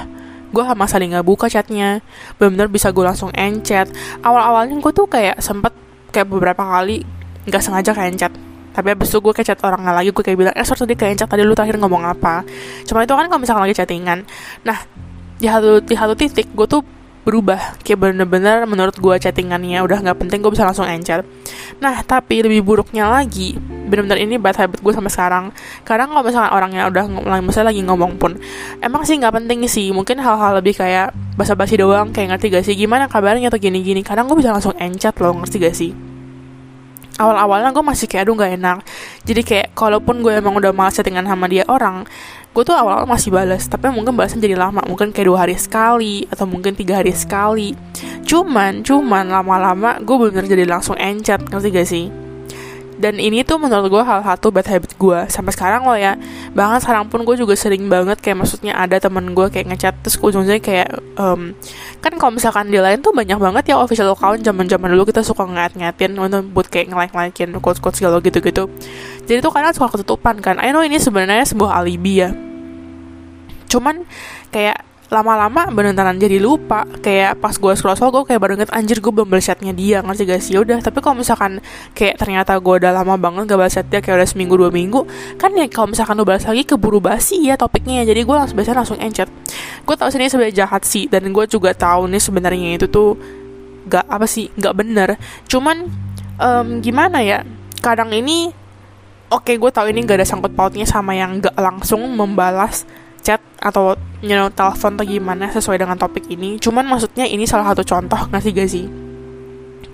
gue 0.56 0.64
sama 0.64 0.88
saling 0.88 1.12
nggak 1.12 1.28
buka 1.28 1.52
chatnya. 1.52 2.00
Benar-benar 2.40 2.72
bisa 2.72 2.96
gue 2.96 3.04
langsung 3.04 3.36
enchat 3.36 3.92
awal-awalnya 4.24 4.80
gue 4.80 4.94
tuh 4.96 5.12
kayak 5.12 5.44
sempet 5.44 5.76
kayak 6.16 6.32
beberapa 6.32 6.64
kali 6.64 7.04
nggak 7.46 7.60
sengaja 7.60 7.92
kayak 7.92 8.12
enchat 8.16 8.34
tapi 8.76 8.92
abis 8.92 9.08
itu 9.08 9.24
gue 9.24 9.32
kayak 9.32 9.48
chat 9.56 9.60
orang 9.64 9.88
lagi 9.88 10.12
gue 10.12 10.20
kayak 10.20 10.36
bilang 10.36 10.54
eh 10.54 10.68
sorry 10.68 10.84
tadi 10.84 10.96
kayak 11.00 11.24
tadi 11.24 11.48
lu 11.48 11.56
terakhir 11.56 11.80
ngomong 11.80 12.04
apa? 12.04 12.44
Cuma 12.84 13.08
itu 13.08 13.16
kan 13.16 13.32
kalau 13.32 13.40
misalkan 13.40 13.64
lagi 13.64 13.80
chattingan. 13.80 14.28
Nah 14.68 14.84
di 15.40 15.48
satu 15.48 15.80
di 15.80 15.96
satu 15.96 16.14
titik 16.20 16.52
gue 16.52 16.68
tuh 16.68 16.84
berubah. 17.24 17.80
Kayak 17.82 18.12
bener-bener 18.12 18.68
menurut 18.68 19.00
gue 19.00 19.16
chattingannya 19.16 19.80
udah 19.80 20.04
nggak 20.04 20.18
penting 20.28 20.44
gue 20.44 20.52
bisa 20.52 20.68
langsung 20.68 20.84
encer. 20.84 21.24
Nah 21.80 22.04
tapi 22.04 22.44
lebih 22.44 22.68
buruknya 22.68 23.08
lagi 23.08 23.56
bener-bener 23.88 24.28
ini 24.28 24.36
bad 24.36 24.60
habit 24.60 24.84
gue 24.84 24.92
sampai 24.92 25.12
sekarang. 25.16 25.46
Kadang 25.88 26.12
kalau 26.12 26.28
misalnya 26.28 26.52
orangnya 26.52 26.84
udah 26.92 27.06
misalnya 27.40 27.72
lagi 27.72 27.82
ngomong 27.88 28.20
pun 28.20 28.36
emang 28.84 29.08
sih 29.08 29.16
nggak 29.16 29.40
penting 29.40 29.64
sih. 29.72 29.96
Mungkin 29.96 30.20
hal-hal 30.20 30.60
lebih 30.60 30.76
kayak 30.76 31.16
basa-basi 31.40 31.80
doang 31.80 32.12
kayak 32.12 32.36
ngerti 32.36 32.46
gak 32.52 32.64
sih? 32.68 32.76
Gimana 32.76 33.08
kabarnya 33.08 33.48
atau 33.48 33.60
gini-gini? 33.60 34.04
Kadang 34.04 34.28
gue 34.28 34.36
bisa 34.36 34.52
langsung 34.52 34.76
encet 34.76 35.16
loh 35.24 35.32
ngerti 35.40 35.58
gak 35.64 35.76
sih 35.76 36.15
awal-awalnya 37.20 37.72
gue 37.72 37.84
masih 37.86 38.06
kayak 38.10 38.28
aduh 38.28 38.36
gak 38.40 38.54
enak. 38.58 38.78
Jadi 39.24 39.42
kayak 39.42 39.68
kalaupun 39.78 40.20
gue 40.24 40.34
emang 40.36 40.56
udah 40.60 40.72
malas 40.76 41.00
chattingan 41.00 41.28
sama 41.28 41.46
dia 41.48 41.64
orang 41.68 42.08
gue 42.56 42.64
tuh 42.64 42.72
awal-awal 42.72 43.04
masih 43.04 43.36
balas 43.36 43.68
tapi 43.68 43.92
mungkin 43.92 44.16
balasnya 44.16 44.40
jadi 44.40 44.56
lama. 44.56 44.80
Mungkin 44.88 45.12
kayak 45.12 45.28
dua 45.28 45.44
hari 45.44 45.60
sekali 45.60 46.24
atau 46.32 46.48
mungkin 46.48 46.76
tiga 46.76 47.04
hari 47.04 47.12
sekali. 47.12 47.76
Cuman 48.24 48.84
cuman 48.84 49.28
lama-lama 49.28 50.00
gue 50.00 50.16
bener 50.16 50.48
jadi 50.48 50.64
langsung 50.64 50.96
encet. 50.96 51.44
Ngerti 51.52 51.70
gak 51.72 51.88
sih 51.88 52.25
dan 52.96 53.20
ini 53.20 53.44
tuh 53.44 53.60
menurut 53.60 53.92
gue 53.92 54.04
hal 54.04 54.24
satu 54.24 54.52
bad 54.56 54.68
habit 54.68 54.96
gue 54.96 55.20
sampai 55.28 55.52
sekarang 55.52 55.84
loh 55.84 56.00
ya. 56.00 56.16
Bahkan 56.56 56.80
sekarang 56.80 57.06
pun 57.12 57.28
gue 57.28 57.36
juga 57.36 57.54
sering 57.60 57.92
banget 57.92 58.24
kayak 58.24 58.44
maksudnya 58.44 58.74
ada 58.76 58.98
temen 58.98 59.36
gue 59.36 59.48
kayak 59.52 59.76
ngechat 59.76 59.96
terus 60.00 60.16
ujungnya 60.20 60.64
kayak 60.64 60.90
um, 61.20 61.52
kan 62.00 62.14
kalau 62.16 62.32
misalkan 62.36 62.72
di 62.72 62.80
lain 62.80 63.04
tuh 63.04 63.12
banyak 63.12 63.36
banget 63.36 63.74
ya 63.74 63.76
official 63.80 64.16
account 64.16 64.42
zaman 64.44 64.66
zaman 64.72 64.88
dulu 64.96 65.08
kita 65.10 65.22
suka 65.26 65.44
ngat 65.44 65.76
ngatin 65.76 66.16
untuk 66.16 66.48
buat 66.56 66.68
kayak 66.72 66.92
nge 66.92 66.98
like 66.98 67.14
likein 67.14 67.52
quotes 67.60 67.84
quotes 67.84 68.00
segala 68.00 68.24
gitu 68.24 68.40
gitu 68.40 68.72
jadi 69.26 69.42
tuh 69.42 69.52
kadang 69.52 69.74
suka 69.74 69.98
ketutupan 69.98 70.38
kan. 70.40 70.62
I 70.62 70.70
know 70.70 70.86
ini 70.86 71.02
sebenarnya 71.02 71.46
sebuah 71.50 71.82
alibi 71.82 72.22
ya. 72.22 72.30
Cuman 73.66 74.06
kayak 74.54 74.86
lama-lama 75.14 75.70
beneran 75.70 76.18
jadi 76.18 76.42
lupa. 76.42 76.86
Kayak 77.02 77.38
pas 77.42 77.54
gue 77.54 77.74
scroll 77.78 77.96
scroll 77.98 78.14
gue 78.22 78.34
kayak 78.34 78.42
baru 78.42 78.54
inget 78.58 78.72
anjir 78.74 78.98
gue 79.02 79.12
belum 79.14 79.30
balas 79.30 79.46
chatnya 79.50 79.72
dia. 79.72 80.02
Ngerti 80.02 80.24
gak 80.26 80.42
sih? 80.42 80.56
Udah 80.58 80.82
tapi 80.82 81.02
kalau 81.02 81.22
misalkan 81.22 81.62
kayak 81.94 82.18
ternyata 82.18 82.58
gue 82.58 82.74
udah 82.82 82.92
lama 82.92 83.16
banget 83.18 83.50
gak 83.50 83.60
balas 83.60 83.74
chat 83.74 83.88
dia 83.90 84.02
kayak 84.02 84.24
udah 84.24 84.30
seminggu 84.30 84.56
dua 84.58 84.70
minggu 84.74 85.06
kan 85.38 85.54
ya 85.54 85.66
kalau 85.70 85.94
misalkan 85.94 86.18
lu 86.18 86.26
balas 86.26 86.46
lagi 86.46 86.64
keburu 86.66 86.98
basi 86.98 87.42
ya 87.46 87.56
topiknya 87.56 88.02
jadi 88.04 88.26
gue 88.26 88.36
langsung 88.36 88.56
biasanya 88.58 88.78
langsung 88.82 89.00
encet 89.00 89.30
gue 89.86 89.96
tahu 89.96 90.10
sini 90.10 90.30
sebenarnya 90.30 90.66
jahat 90.66 90.82
sih 90.84 91.06
dan 91.06 91.30
gue 91.30 91.46
juga 91.46 91.72
tahu 91.78 92.10
nih 92.10 92.22
sebenarnya 92.22 92.70
itu 92.82 92.88
tuh 92.90 93.18
gak 93.86 94.06
apa 94.10 94.26
sih 94.26 94.50
gak 94.58 94.74
bener. 94.74 95.16
Cuman 95.46 95.86
um, 96.42 96.68
gimana 96.82 97.22
ya 97.22 97.46
kadang 97.80 98.10
ini 98.12 98.50
oke 99.30 99.46
okay, 99.46 99.56
gue 99.62 99.72
tahu 99.72 99.94
ini 99.94 100.02
gak 100.04 100.22
ada 100.22 100.28
sangkut 100.28 100.54
pautnya 100.58 100.90
sama 100.90 101.14
yang 101.14 101.38
gak 101.38 101.56
langsung 101.58 102.02
membalas 102.18 102.84
chat 103.26 103.42
atau 103.58 103.98
you 104.22 104.38
know 104.38 104.54
telepon 104.54 104.94
atau 104.94 105.06
gimana 105.10 105.50
sesuai 105.50 105.82
dengan 105.82 105.98
topik 105.98 106.30
ini. 106.30 106.62
Cuman 106.62 106.86
maksudnya 106.86 107.26
ini 107.26 107.50
salah 107.50 107.74
satu 107.74 107.82
contoh 107.82 108.30
ngasih 108.30 108.52
gak 108.54 108.70
sih? 108.70 108.86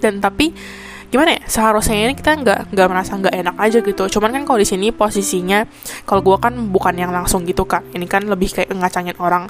Dan 0.04 0.20
tapi 0.20 0.52
gimana 1.12 1.36
ya 1.36 1.44
seharusnya 1.48 2.08
ini 2.08 2.16
kita 2.16 2.40
nggak 2.40 2.60
nggak 2.72 2.88
merasa 2.92 3.16
nggak 3.16 3.36
enak 3.36 3.56
aja 3.56 3.80
gitu. 3.80 4.04
Cuman 4.20 4.36
kan 4.36 4.44
kalau 4.44 4.60
di 4.60 4.68
sini 4.68 4.92
posisinya 4.92 5.64
kalau 6.04 6.20
gue 6.20 6.36
kan 6.36 6.52
bukan 6.68 6.96
yang 7.00 7.16
langsung 7.16 7.48
gitu 7.48 7.64
kan 7.64 7.88
ini 7.96 8.04
kan 8.08 8.28
lebih 8.28 8.52
kayak 8.52 8.72
ngacangin 8.76 9.16
orang. 9.24 9.48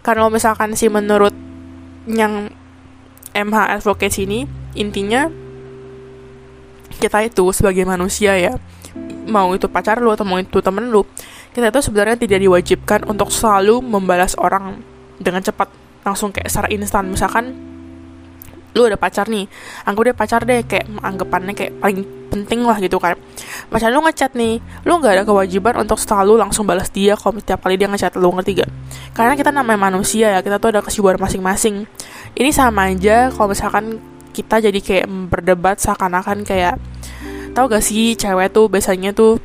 Karena 0.00 0.32
misalkan 0.32 0.72
sih 0.72 0.88
menurut 0.88 1.36
yang 2.08 2.48
MH 3.36 3.58
advocate 3.80 4.24
ini 4.24 4.48
intinya 4.72 5.28
kita 6.98 7.20
itu 7.24 7.52
sebagai 7.52 7.84
manusia 7.84 8.32
ya 8.40 8.56
mau 9.28 9.52
itu 9.52 9.68
pacar 9.68 10.00
lu 10.00 10.10
atau 10.10 10.24
mau 10.24 10.40
itu 10.40 10.58
temen 10.64 10.88
lu 10.88 11.04
kita 11.58 11.74
itu 11.74 11.90
sebenarnya 11.90 12.14
tidak 12.14 12.38
diwajibkan 12.38 13.00
untuk 13.10 13.34
selalu 13.34 13.82
membalas 13.82 14.38
orang 14.38 14.78
dengan 15.18 15.42
cepat. 15.42 15.66
Langsung 16.06 16.30
kayak 16.30 16.46
secara 16.46 16.70
instan. 16.70 17.10
Misalkan 17.10 17.50
lu 18.78 18.86
ada 18.86 18.94
pacar 18.94 19.26
nih. 19.26 19.50
Anggap 19.82 20.02
dia 20.06 20.14
pacar 20.14 20.40
deh 20.46 20.62
kayak 20.62 20.86
anggapannya 21.02 21.58
kayak 21.58 21.82
paling 21.82 22.06
penting 22.30 22.62
lah 22.62 22.78
gitu 22.78 23.02
kan. 23.02 23.18
Pacar 23.66 23.90
lu 23.90 23.98
ngechat 24.06 24.38
nih 24.38 24.62
lu 24.86 25.02
nggak 25.02 25.18
ada 25.18 25.24
kewajiban 25.26 25.74
untuk 25.82 25.98
selalu 25.98 26.38
langsung 26.38 26.62
balas 26.62 26.94
dia 26.94 27.18
kalau 27.18 27.42
setiap 27.42 27.66
kali 27.66 27.74
dia 27.74 27.90
ngechat 27.90 28.14
lu 28.14 28.30
ngerti 28.30 28.62
gak 28.62 28.70
karena 29.18 29.34
kita 29.34 29.50
namanya 29.50 29.90
manusia 29.90 30.30
ya 30.30 30.40
kita 30.46 30.62
tuh 30.62 30.70
ada 30.70 30.80
kesibukan 30.86 31.18
masing-masing. 31.18 31.90
Ini 32.38 32.54
sama 32.54 32.86
aja 32.86 33.34
kalau 33.34 33.50
misalkan 33.50 33.98
kita 34.30 34.62
jadi 34.62 34.78
kayak 34.78 35.06
berdebat 35.26 35.82
seakan-akan 35.82 36.46
kayak 36.46 36.78
tau 37.58 37.66
gak 37.66 37.82
sih 37.82 38.14
cewek 38.14 38.54
tuh 38.54 38.70
biasanya 38.70 39.10
tuh 39.10 39.42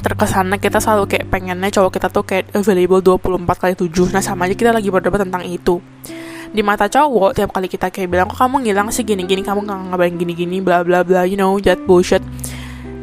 terkesannya 0.00 0.58
kita 0.62 0.78
selalu 0.78 1.04
kayak 1.10 1.26
pengennya 1.28 1.70
cowok 1.70 1.90
kita 1.98 2.08
tuh 2.08 2.24
kayak 2.24 2.50
available 2.54 3.02
24 3.02 3.44
kali 3.58 3.74
7 3.74 4.14
nah 4.14 4.22
sama 4.22 4.46
aja 4.46 4.54
kita 4.54 4.70
lagi 4.72 4.88
berdebat 4.88 5.22
tentang 5.22 5.44
itu. 5.44 5.78
Di 6.48 6.64
mata 6.64 6.88
cowok 6.88 7.36
tiap 7.36 7.52
kali 7.52 7.68
kita 7.68 7.92
kayak 7.92 8.08
bilang 8.08 8.26
kok 8.32 8.40
kamu 8.40 8.64
ngilang 8.64 8.88
sih 8.88 9.04
gini-gini? 9.04 9.44
Kamu 9.44 9.68
nggak 9.68 9.78
ngabarin 9.92 10.16
gini-gini? 10.16 10.64
Bla 10.64 10.80
bla 10.80 11.04
bla 11.04 11.28
you 11.28 11.36
know 11.36 11.60
that 11.60 11.76
bullshit. 11.84 12.24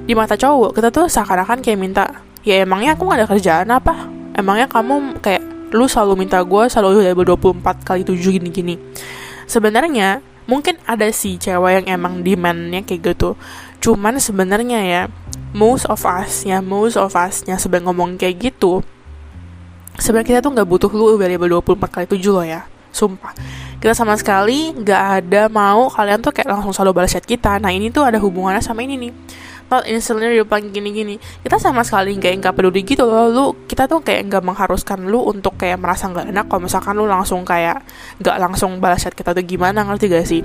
Di 0.05 0.13
mata 0.17 0.33
cowok 0.33 0.73
kita 0.73 0.89
tuh 0.89 1.05
seakan-akan 1.05 1.61
kayak 1.61 1.77
minta 1.77 2.03
ya 2.45 2.61
emangnya 2.61 2.93
aku 2.93 3.09
gak 3.09 3.19
ada 3.21 3.27
kerjaan 3.29 3.67
apa? 3.73 3.93
Emangnya 4.37 4.69
kamu 4.69 5.21
kayak 5.21 5.41
lu 5.73 5.89
selalu 5.89 6.25
minta 6.25 6.39
gue 6.45 6.63
selalu 6.69 7.01
udah 7.01 7.35
24 7.35 7.87
kali 7.87 8.01
7 8.05 8.37
gini-gini? 8.37 8.77
Sebenarnya 9.45 10.21
mungkin 10.45 10.77
ada 10.85 11.09
sih 11.09 11.41
cewek 11.41 11.81
yang 11.81 12.01
emang 12.01 12.21
demandnya 12.21 12.85
kayak 12.85 13.13
gitu. 13.13 13.33
Cuman 13.81 14.17
sebenarnya 14.17 14.79
ya 14.81 15.01
most 15.55 15.87
of 15.87 16.03
us 16.03 16.43
ya 16.43 16.59
most 16.59 16.99
of 16.99 17.15
us 17.15 17.47
yang 17.47 17.55
sebenarnya 17.55 17.87
ngomong 17.87 18.19
kayak 18.19 18.51
gitu 18.51 18.83
sebenarnya 19.95 20.27
kita 20.35 20.39
tuh 20.43 20.51
nggak 20.51 20.67
butuh 20.67 20.91
lu 20.91 21.15
available 21.15 21.63
24 21.63 21.95
kali 21.95 22.05
7 22.11 22.35
loh 22.35 22.43
ya 22.43 22.67
sumpah. 22.95 23.35
Kita 23.83 23.91
sama 23.91 24.15
sekali 24.15 24.71
nggak 24.71 25.03
ada 25.19 25.51
mau 25.51 25.91
kalian 25.91 26.23
tuh 26.23 26.31
kayak 26.31 26.47
langsung 26.47 26.71
selalu 26.71 27.03
balas 27.03 27.11
chat 27.11 27.27
kita. 27.27 27.59
Nah 27.59 27.75
ini 27.75 27.91
tuh 27.91 28.07
ada 28.07 28.15
hubungannya 28.23 28.63
sama 28.63 28.87
ini 28.87 28.95
nih. 28.95 29.13
Not 29.67 29.83
instantly 29.89 30.39
replying 30.39 30.69
gini-gini 30.69 31.17
kita 31.41 31.57
sama 31.57 31.81
sekali 31.81 32.15
nggak 32.15 32.55
peduli 32.55 32.87
gitu 32.87 33.03
loh. 33.03 33.27
Lu 33.27 33.45
kita 33.67 33.91
tuh 33.91 33.99
kayak 33.99 34.31
nggak 34.31 34.43
mengharuskan 34.47 35.03
lu 35.11 35.27
untuk 35.27 35.59
kayak 35.59 35.75
merasa 35.75 36.07
nggak 36.07 36.31
enak 36.31 36.45
kalau 36.47 36.61
misalkan 36.63 36.95
lu 36.95 37.05
langsung 37.05 37.43
kayak 37.43 37.83
nggak 38.23 38.37
langsung 38.39 38.79
balas 38.79 39.03
chat 39.03 39.11
kita 39.11 39.35
tuh 39.35 39.43
gimana 39.43 39.83
ngerti 39.83 40.05
gak 40.07 40.25
sih? 40.25 40.41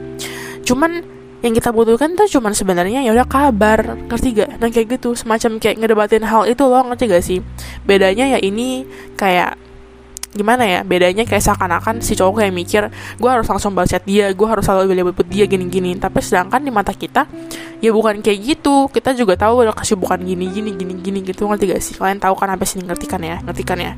Cuman 0.67 1.20
yang 1.41 1.57
kita 1.57 1.73
butuhkan 1.73 2.13
tuh 2.21 2.29
cuman 2.29 2.53
sebenarnya 2.53 3.01
ya 3.01 3.17
udah 3.17 3.25
kabar 3.25 3.97
ngerti 4.13 4.45
gak? 4.45 4.61
Nah 4.61 4.69
kayak 4.69 5.01
gitu 5.01 5.17
semacam 5.17 5.57
kayak 5.57 5.77
ngedebatin 5.81 6.25
hal 6.29 6.45
itu 6.45 6.61
loh 6.69 6.85
ngerti 6.85 7.05
gak 7.09 7.25
sih? 7.25 7.39
Bedanya 7.89 8.37
ya 8.37 8.39
ini 8.45 8.85
kayak 9.17 9.57
gimana 10.37 10.69
ya? 10.69 10.81
Bedanya 10.85 11.25
kayak 11.25 11.41
seakan-akan 11.41 12.05
si 12.05 12.13
cowok 12.13 12.45
kayak 12.45 12.53
mikir 12.53 12.83
gue 12.93 13.31
harus 13.33 13.49
langsung 13.49 13.73
balas 13.73 13.89
chat 13.89 14.05
dia 14.05 14.29
gue 14.37 14.45
harus 14.45 14.69
selalu 14.69 14.93
beli 14.93 15.03
buat 15.09 15.29
dia 15.33 15.49
gini-gini. 15.49 15.97
Tapi 15.97 16.21
sedangkan 16.21 16.61
di 16.61 16.69
mata 16.69 16.93
kita 16.93 17.25
ya 17.81 17.89
bukan 17.89 18.21
kayak 18.21 18.39
gitu. 18.45 18.93
Kita 18.93 19.17
juga 19.17 19.41
tahu 19.41 19.65
ada 19.65 19.73
kesibukan 19.73 20.21
gini 20.21 20.45
gini 20.53 20.77
gini 20.77 20.93
gini 21.01 21.19
gitu 21.25 21.49
ngerti 21.49 21.73
gak 21.73 21.81
sih? 21.81 21.97
Kalian 21.97 22.21
tahu 22.21 22.37
kan 22.37 22.53
apa 22.53 22.69
sih? 22.69 22.85
Ngerti 22.85 23.09
kan 23.09 23.25
ya 23.25 23.41
ngerti 23.41 23.65
kan 23.65 23.81
ya. 23.81 23.97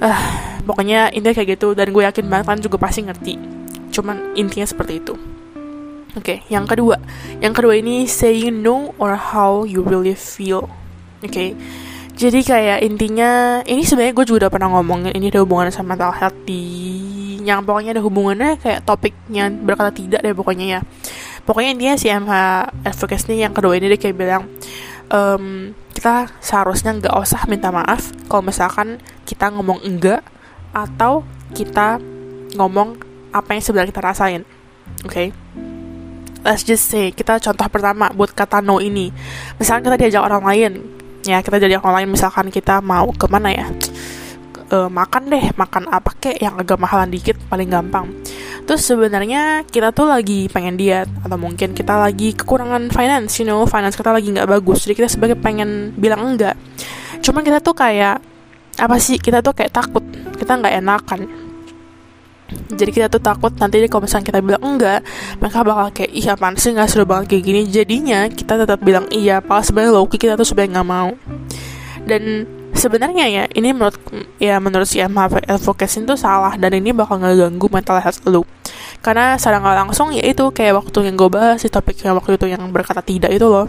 Uh, 0.00 0.22
pokoknya 0.64 1.12
intinya 1.12 1.36
kayak 1.36 1.60
gitu. 1.60 1.76
Dan 1.76 1.92
gue 1.92 2.08
yakin 2.08 2.24
banget 2.24 2.48
kalian 2.48 2.62
juga 2.64 2.80
pasti 2.80 3.04
ngerti. 3.04 3.34
Cuman 3.92 4.32
intinya 4.32 4.64
seperti 4.64 5.04
itu 5.04 5.37
Oke, 6.18 6.42
okay, 6.42 6.50
yang 6.50 6.66
kedua, 6.66 6.98
yang 7.38 7.54
kedua 7.54 7.78
ini 7.78 8.10
saying 8.10 8.58
no 8.58 8.90
or 8.98 9.14
how 9.14 9.62
you 9.62 9.86
really 9.86 10.18
feel. 10.18 10.66
Oke, 11.22 11.30
okay 11.30 11.50
jadi 12.18 12.42
kayak 12.42 12.78
intinya 12.82 13.62
ini 13.62 13.86
sebenarnya 13.86 14.10
gue 14.18 14.26
juga 14.26 14.38
udah 14.44 14.50
pernah 14.50 14.68
ngomongin 14.74 15.14
ini 15.14 15.30
ada 15.30 15.38
hubungan 15.46 15.70
sama 15.70 15.94
mental 15.94 16.10
health 16.10 16.34
di 16.42 16.98
yang 17.46 17.62
pokoknya 17.62 17.94
ada 17.94 18.02
hubungannya 18.02 18.58
kayak 18.58 18.82
topiknya 18.82 19.46
berkata 19.48 19.94
tidak 19.94 20.20
deh 20.26 20.34
pokoknya 20.34 20.66
ya 20.66 20.80
pokoknya 21.46 21.70
intinya 21.78 21.94
si 21.94 22.10
MH 22.10 22.34
advocacy 22.82 23.38
yang 23.38 23.54
kedua 23.54 23.78
ini 23.78 23.86
dia 23.94 23.96
kayak 24.02 24.18
bilang 24.18 24.50
um, 25.14 25.72
kita 25.94 26.26
seharusnya 26.42 26.98
nggak 26.98 27.14
usah 27.14 27.46
minta 27.46 27.70
maaf 27.70 28.10
kalau 28.26 28.42
misalkan 28.42 28.98
kita 29.22 29.54
ngomong 29.54 29.78
enggak 29.86 30.26
atau 30.74 31.22
kita 31.54 32.02
ngomong 32.58 32.98
apa 33.30 33.54
yang 33.54 33.62
sebenarnya 33.62 33.94
kita 33.94 34.02
rasain 34.02 34.42
oke 35.06 35.14
okay? 35.14 35.30
Let's 36.44 36.62
just 36.62 36.86
say 36.86 37.10
kita 37.10 37.38
contoh 37.42 37.66
pertama 37.70 38.10
buat 38.12 38.30
kata 38.34 38.62
no 38.62 38.78
ini. 38.78 39.10
Misalkan 39.56 39.86
kita 39.88 39.96
diajak 39.96 40.22
orang 40.22 40.44
lain 40.46 40.72
ya 41.26 41.42
kita 41.42 41.58
jadi 41.58 41.82
online 41.82 42.08
misalkan 42.08 42.48
kita 42.48 42.78
mau 42.80 43.10
ke 43.10 43.26
mana 43.26 43.50
ya? 43.50 43.66
E, 44.68 44.76
makan 44.86 45.32
deh 45.32 45.44
makan 45.56 45.88
apa 45.88 46.12
kek 46.16 46.38
yang 46.38 46.60
agak 46.60 46.78
mahalan 46.78 47.10
dikit 47.10 47.36
paling 47.48 47.68
gampang. 47.68 48.08
Terus 48.68 48.84
sebenarnya 48.84 49.64
kita 49.64 49.96
tuh 49.96 50.12
lagi 50.12 50.46
pengen 50.52 50.76
diet 50.76 51.08
atau 51.24 51.40
mungkin 51.40 51.72
kita 51.72 51.96
lagi 51.96 52.36
kekurangan 52.36 52.92
finance 52.92 53.40
you 53.40 53.48
know 53.48 53.64
finance 53.64 53.96
kita 53.96 54.12
lagi 54.12 54.28
nggak 54.28 54.44
bagus 54.44 54.84
jadi 54.84 54.94
kita 55.04 55.08
sebagai 55.08 55.36
pengen 55.40 55.96
bilang 55.96 56.36
enggak. 56.36 56.54
Cuman 57.24 57.42
kita 57.42 57.64
tuh 57.64 57.72
kayak 57.72 58.20
apa 58.78 58.96
sih 59.02 59.18
kita 59.18 59.42
tuh 59.42 59.56
kayak 59.56 59.74
takut 59.74 60.04
kita 60.38 60.54
nggak 60.54 60.74
enakan 60.78 61.47
jadi 62.48 62.90
kita 62.92 63.06
tuh 63.12 63.20
takut 63.20 63.52
nanti 63.60 63.84
kalau 63.92 64.08
misalnya 64.08 64.24
kita 64.32 64.40
bilang 64.40 64.62
enggak 64.64 65.04
mereka 65.36 65.60
bakal 65.60 65.86
kayak 65.92 66.12
iya 66.16 66.32
apaan 66.32 66.56
sih 66.56 66.72
nggak 66.72 66.88
seru 66.88 67.04
banget 67.04 67.36
kayak 67.36 67.44
gini? 67.44 67.60
Jadinya 67.68 68.20
kita 68.32 68.64
tetap 68.64 68.80
bilang 68.80 69.04
iya 69.12 69.44
padahal 69.44 69.68
sebenarnya 69.68 69.92
low 69.92 70.08
kita 70.08 70.34
tuh 70.40 70.48
sebenarnya 70.48 70.80
nggak 70.80 70.88
mau. 70.88 71.10
Dan 72.08 72.48
sebenarnya 72.72 73.24
ya 73.28 73.44
ini 73.52 73.76
menurut 73.76 74.00
ya 74.40 74.56
menurut 74.64 74.88
si 74.88 74.96
MH 74.96 75.44
advocacy 75.44 76.08
itu 76.08 76.16
salah 76.16 76.56
dan 76.56 76.72
ini 76.72 76.96
bakal 76.96 77.20
ngeganggu 77.20 77.68
mental 77.68 78.00
health 78.00 78.24
lu. 78.24 78.48
Karena 79.04 79.36
secara 79.36 79.60
nggak 79.60 79.76
langsung 79.84 80.08
ya 80.16 80.24
itu 80.24 80.48
kayak 80.48 80.80
waktu 80.80 81.04
yang 81.04 81.20
gue 81.20 81.28
bahas 81.28 81.60
si 81.60 81.68
topik 81.68 82.00
yang 82.00 82.16
waktu 82.16 82.40
itu 82.40 82.48
yang 82.48 82.64
berkata 82.72 83.04
tidak 83.04 83.28
itu 83.28 83.44
loh 83.44 83.68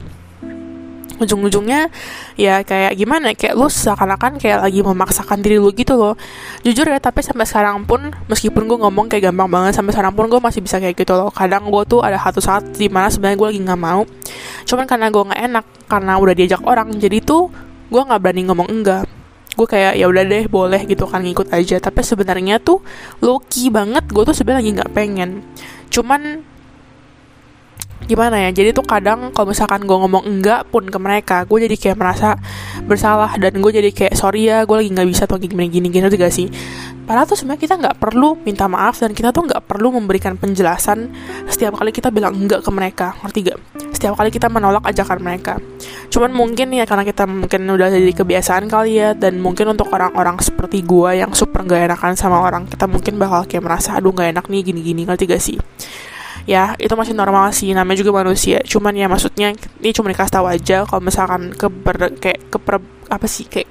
ujung-ujungnya 1.20 1.92
ya 2.40 2.64
kayak 2.64 2.96
gimana 2.96 3.36
kayak 3.36 3.54
lu 3.60 3.68
seakan-akan 3.68 4.40
kayak 4.40 4.64
lagi 4.64 4.80
memaksakan 4.80 5.44
diri 5.44 5.60
lu 5.60 5.70
gitu 5.76 6.00
loh. 6.00 6.16
Jujur 6.64 6.88
ya 6.88 6.98
tapi 6.98 7.20
sampai 7.22 7.44
sekarang 7.44 7.84
pun 7.84 8.12
meskipun 8.32 8.66
gue 8.66 8.78
ngomong 8.80 9.12
kayak 9.12 9.30
gampang 9.30 9.52
banget 9.52 9.76
sampai 9.76 9.92
sekarang 9.92 10.16
pun 10.16 10.32
gue 10.32 10.40
masih 10.40 10.64
bisa 10.64 10.80
kayak 10.80 10.96
gitu 10.96 11.14
loh. 11.14 11.30
Kadang 11.30 11.68
gue 11.68 11.84
tuh 11.86 12.00
ada 12.00 12.16
satu 12.16 12.40
saat 12.40 12.64
di 12.74 12.88
mana 12.88 13.12
sebenarnya 13.12 13.38
gue 13.38 13.48
lagi 13.52 13.62
nggak 13.62 13.80
mau. 13.80 14.02
Cuman 14.64 14.86
karena 14.88 15.08
gue 15.12 15.24
nggak 15.28 15.42
enak 15.52 15.66
karena 15.92 16.14
udah 16.18 16.34
diajak 16.34 16.62
orang 16.64 16.88
jadi 16.96 17.20
tuh 17.20 17.52
gue 17.92 18.02
nggak 18.02 18.20
berani 18.24 18.42
ngomong 18.48 18.68
enggak. 18.72 19.06
Gue 19.60 19.68
kayak 19.68 20.00
ya 20.00 20.08
udah 20.08 20.24
deh 20.24 20.48
boleh 20.48 20.88
gitu 20.88 21.04
kan 21.04 21.20
ngikut 21.20 21.52
aja. 21.52 21.84
Tapi 21.84 22.00
sebenarnya 22.00 22.64
tuh 22.64 22.80
low 23.20 23.44
key 23.44 23.68
banget 23.68 24.08
gue 24.08 24.24
tuh 24.24 24.32
sebenarnya 24.32 24.64
lagi 24.64 24.72
nggak 24.80 24.92
pengen. 24.96 25.30
Cuman 25.92 26.48
gimana 28.10 28.42
ya 28.42 28.50
jadi 28.50 28.74
tuh 28.74 28.82
kadang 28.82 29.30
kalau 29.30 29.54
misalkan 29.54 29.86
gue 29.86 29.94
ngomong 29.94 30.26
enggak 30.26 30.66
pun 30.74 30.82
ke 30.90 30.98
mereka 30.98 31.46
gue 31.46 31.70
jadi 31.70 31.76
kayak 31.78 31.98
merasa 32.02 32.42
bersalah 32.90 33.38
dan 33.38 33.62
gue 33.62 33.70
jadi 33.70 33.94
kayak 33.94 34.18
sorry 34.18 34.50
ya 34.50 34.66
gue 34.66 34.74
lagi 34.74 34.90
nggak 34.90 35.06
bisa 35.06 35.30
tuh 35.30 35.38
gini 35.38 35.70
gini 35.70 35.94
gini 35.94 36.10
juga 36.10 36.34
sih? 36.34 36.50
Padahal 37.06 37.26
tuh 37.26 37.38
sebenarnya 37.38 37.62
kita 37.62 37.76
nggak 37.78 37.98
perlu 38.02 38.38
minta 38.42 38.66
maaf 38.66 39.02
dan 39.02 39.14
kita 39.14 39.30
tuh 39.30 39.46
nggak 39.46 39.66
perlu 39.66 39.94
memberikan 39.94 40.38
penjelasan 40.38 41.14
setiap 41.46 41.78
kali 41.78 41.94
kita 41.94 42.10
bilang 42.10 42.34
enggak 42.34 42.66
ke 42.66 42.70
mereka 42.74 43.14
ngerti 43.22 43.50
gak 43.50 43.58
setiap 43.94 44.16
kali 44.16 44.32
kita 44.32 44.48
menolak 44.48 44.86
ajakan 44.88 45.20
mereka. 45.20 45.60
Cuman 46.08 46.32
mungkin 46.32 46.72
ya 46.72 46.88
karena 46.88 47.04
kita 47.04 47.28
mungkin 47.28 47.68
udah 47.68 47.92
jadi 47.92 48.14
kebiasaan 48.16 48.72
kali 48.72 48.96
ya 48.98 49.12
dan 49.12 49.38
mungkin 49.44 49.76
untuk 49.76 49.92
orang-orang 49.92 50.40
seperti 50.40 50.82
gue 50.82 51.20
yang 51.20 51.36
super 51.36 51.68
gak 51.68 51.92
enakan 51.92 52.16
sama 52.16 52.42
orang 52.42 52.66
kita 52.66 52.88
mungkin 52.88 53.20
bakal 53.20 53.44
kayak 53.46 53.66
merasa 53.66 54.00
aduh 54.00 54.16
gak 54.16 54.34
enak 54.34 54.46
nih 54.48 54.62
gini-gini 54.64 55.04
ngerti 55.04 55.26
gak 55.28 55.42
sih 55.44 55.58
ya 56.46 56.76
itu 56.80 56.92
masih 56.94 57.16
normal 57.16 57.52
sih 57.52 57.72
namanya 57.74 58.04
juga 58.04 58.24
manusia. 58.24 58.62
Cuman 58.64 58.96
ya 58.96 59.10
maksudnya 59.10 59.52
ini 59.56 59.92
cuma 59.92 60.12
dikasih 60.12 60.34
tahu 60.40 60.46
aja 60.48 60.88
kalau 60.88 61.02
misalkan 61.04 61.52
keber 61.56 62.16
kayak 62.20 62.52
keper 62.52 62.80
apa 63.10 63.26
sih 63.26 63.48
kayak 63.48 63.70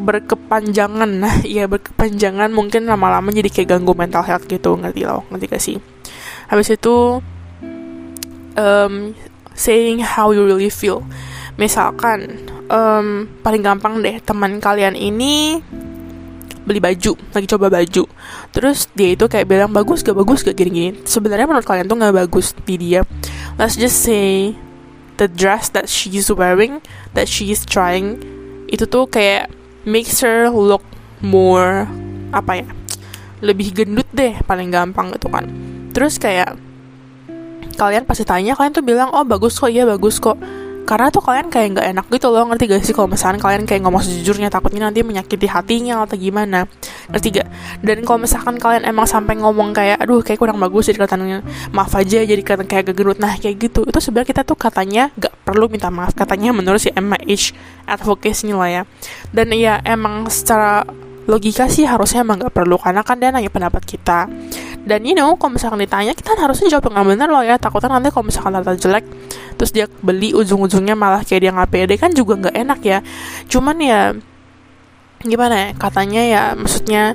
berkepanjangan. 0.00 1.10
Nah 1.10 1.34
ya 1.56 1.68
berkepanjangan 1.68 2.48
mungkin 2.50 2.88
lama-lama 2.88 3.28
jadi 3.30 3.52
kayak 3.52 3.68
ganggu 3.76 3.92
mental 3.92 4.24
health 4.24 4.48
gitu 4.48 4.76
ngerti 4.80 5.04
loh 5.04 5.26
ngerti 5.28 5.46
gak 5.46 5.62
sih? 5.62 5.76
Habis 6.48 6.74
itu 6.74 7.20
um, 8.56 8.94
saying 9.54 10.00
how 10.02 10.32
you 10.32 10.42
really 10.42 10.72
feel. 10.72 11.04
Misalkan 11.60 12.48
um, 12.72 13.28
paling 13.44 13.60
gampang 13.60 14.00
deh 14.00 14.16
teman 14.24 14.58
kalian 14.62 14.96
ini 14.96 15.60
beli 16.70 16.78
baju 16.78 17.18
lagi 17.34 17.46
coba 17.50 17.66
baju. 17.66 18.06
Terus 18.54 18.86
dia 18.94 19.18
itu 19.18 19.26
kayak 19.26 19.50
bilang 19.50 19.74
bagus 19.74 20.06
gak 20.06 20.14
bagus 20.14 20.46
gak 20.46 20.54
gini-gini. 20.54 21.02
Sebenarnya 21.02 21.50
menurut 21.50 21.66
kalian 21.66 21.90
tuh 21.90 21.98
nggak 21.98 22.14
bagus 22.14 22.54
di 22.62 22.78
dia. 22.78 23.02
Let's 23.58 23.74
just 23.74 24.06
say 24.06 24.54
the 25.18 25.26
dress 25.26 25.66
that 25.74 25.90
she's 25.90 26.30
wearing 26.30 26.78
that 27.18 27.26
she's 27.26 27.66
trying 27.66 28.22
itu 28.70 28.86
tuh 28.86 29.10
kayak 29.10 29.50
makes 29.82 30.22
her 30.22 30.46
look 30.46 30.86
more 31.18 31.90
apa 32.30 32.62
ya 32.62 32.66
lebih 33.42 33.74
gendut 33.74 34.06
deh 34.14 34.38
paling 34.46 34.70
gampang 34.70 35.10
gitu 35.10 35.26
kan. 35.26 35.50
Terus 35.90 36.22
kayak 36.22 36.54
kalian 37.74 38.06
pasti 38.06 38.22
tanya 38.22 38.54
kalian 38.54 38.76
tuh 38.76 38.84
bilang 38.84 39.10
oh 39.10 39.26
bagus 39.26 39.56
kok 39.58 39.72
iya 39.72 39.88
bagus 39.88 40.20
kok 40.20 40.36
karena 40.90 41.06
tuh 41.14 41.22
kalian 41.22 41.54
kayak 41.54 41.78
nggak 41.78 41.86
enak 41.94 42.06
gitu 42.10 42.34
loh 42.34 42.50
ngerti 42.50 42.64
gak 42.66 42.82
sih? 42.82 42.90
Kalau 42.90 43.06
misalkan 43.06 43.38
kalian 43.38 43.62
kayak 43.62 43.86
ngomong 43.86 44.02
sejujurnya 44.02 44.50
takutnya 44.50 44.90
nanti 44.90 45.06
menyakiti 45.06 45.46
hatinya 45.46 46.02
atau 46.02 46.18
gimana. 46.18 46.66
Ngerti 47.14 47.38
gak? 47.38 47.48
Dan 47.78 48.02
kalau 48.02 48.26
misalkan 48.26 48.58
kalian 48.58 48.82
emang 48.82 49.06
sampai 49.06 49.38
ngomong 49.38 49.70
kayak 49.70 50.02
aduh 50.02 50.18
kayak 50.26 50.42
kurang 50.42 50.58
bagus 50.58 50.90
jadi 50.90 51.06
katanya 51.06 51.46
maaf 51.70 51.94
aja 51.94 52.26
jadi 52.26 52.42
kata 52.42 52.66
kayak 52.66 52.90
gegerut. 52.90 53.22
Nah 53.22 53.38
kayak 53.38 53.70
gitu. 53.70 53.86
Itu 53.86 54.02
sebenarnya 54.02 54.34
kita 54.34 54.42
tuh 54.42 54.58
katanya 54.58 55.14
nggak 55.14 55.46
perlu 55.46 55.70
minta 55.70 55.94
maaf. 55.94 56.10
Katanya 56.10 56.50
menurut 56.50 56.82
si 56.82 56.90
MH 56.90 57.54
advocacy 57.86 58.50
lah 58.50 58.66
ya. 58.66 58.82
Dan 59.30 59.54
ya 59.54 59.78
emang 59.86 60.26
secara 60.26 60.82
logika 61.28 61.68
sih 61.68 61.84
harusnya 61.84 62.24
emang 62.24 62.40
nggak 62.40 62.54
perlu 62.54 62.80
karena 62.80 63.04
kan 63.04 63.20
dia 63.20 63.32
nanya 63.34 63.52
pendapat 63.52 63.82
kita. 63.84 64.30
Dan 64.80 65.04
you 65.04 65.12
know 65.12 65.36
kalau 65.36 65.56
misalkan 65.56 65.80
ditanya 65.84 66.16
kita 66.16 66.32
harusnya 66.36 66.72
jawab 66.72 66.92
yang 66.92 67.04
benar 67.04 67.28
loh 67.28 67.44
ya. 67.44 67.60
Takutnya 67.60 68.00
nanti 68.00 68.08
kalau 68.08 68.28
misalkan 68.28 68.56
data 68.56 68.72
jelek 68.76 69.04
terus 69.60 69.70
dia 69.76 69.84
beli 70.00 70.32
ujung-ujungnya 70.32 70.96
malah 70.96 71.20
kayak 71.20 71.40
dia 71.44 71.52
nggak 71.52 71.68
pede 71.68 71.94
kan 72.00 72.10
juga 72.16 72.38
nggak 72.40 72.56
enak 72.56 72.80
ya. 72.80 72.98
Cuman 73.50 73.76
ya 73.80 74.00
gimana 75.20 75.54
ya 75.54 75.68
katanya 75.76 76.22
ya 76.24 76.42
maksudnya 76.56 77.12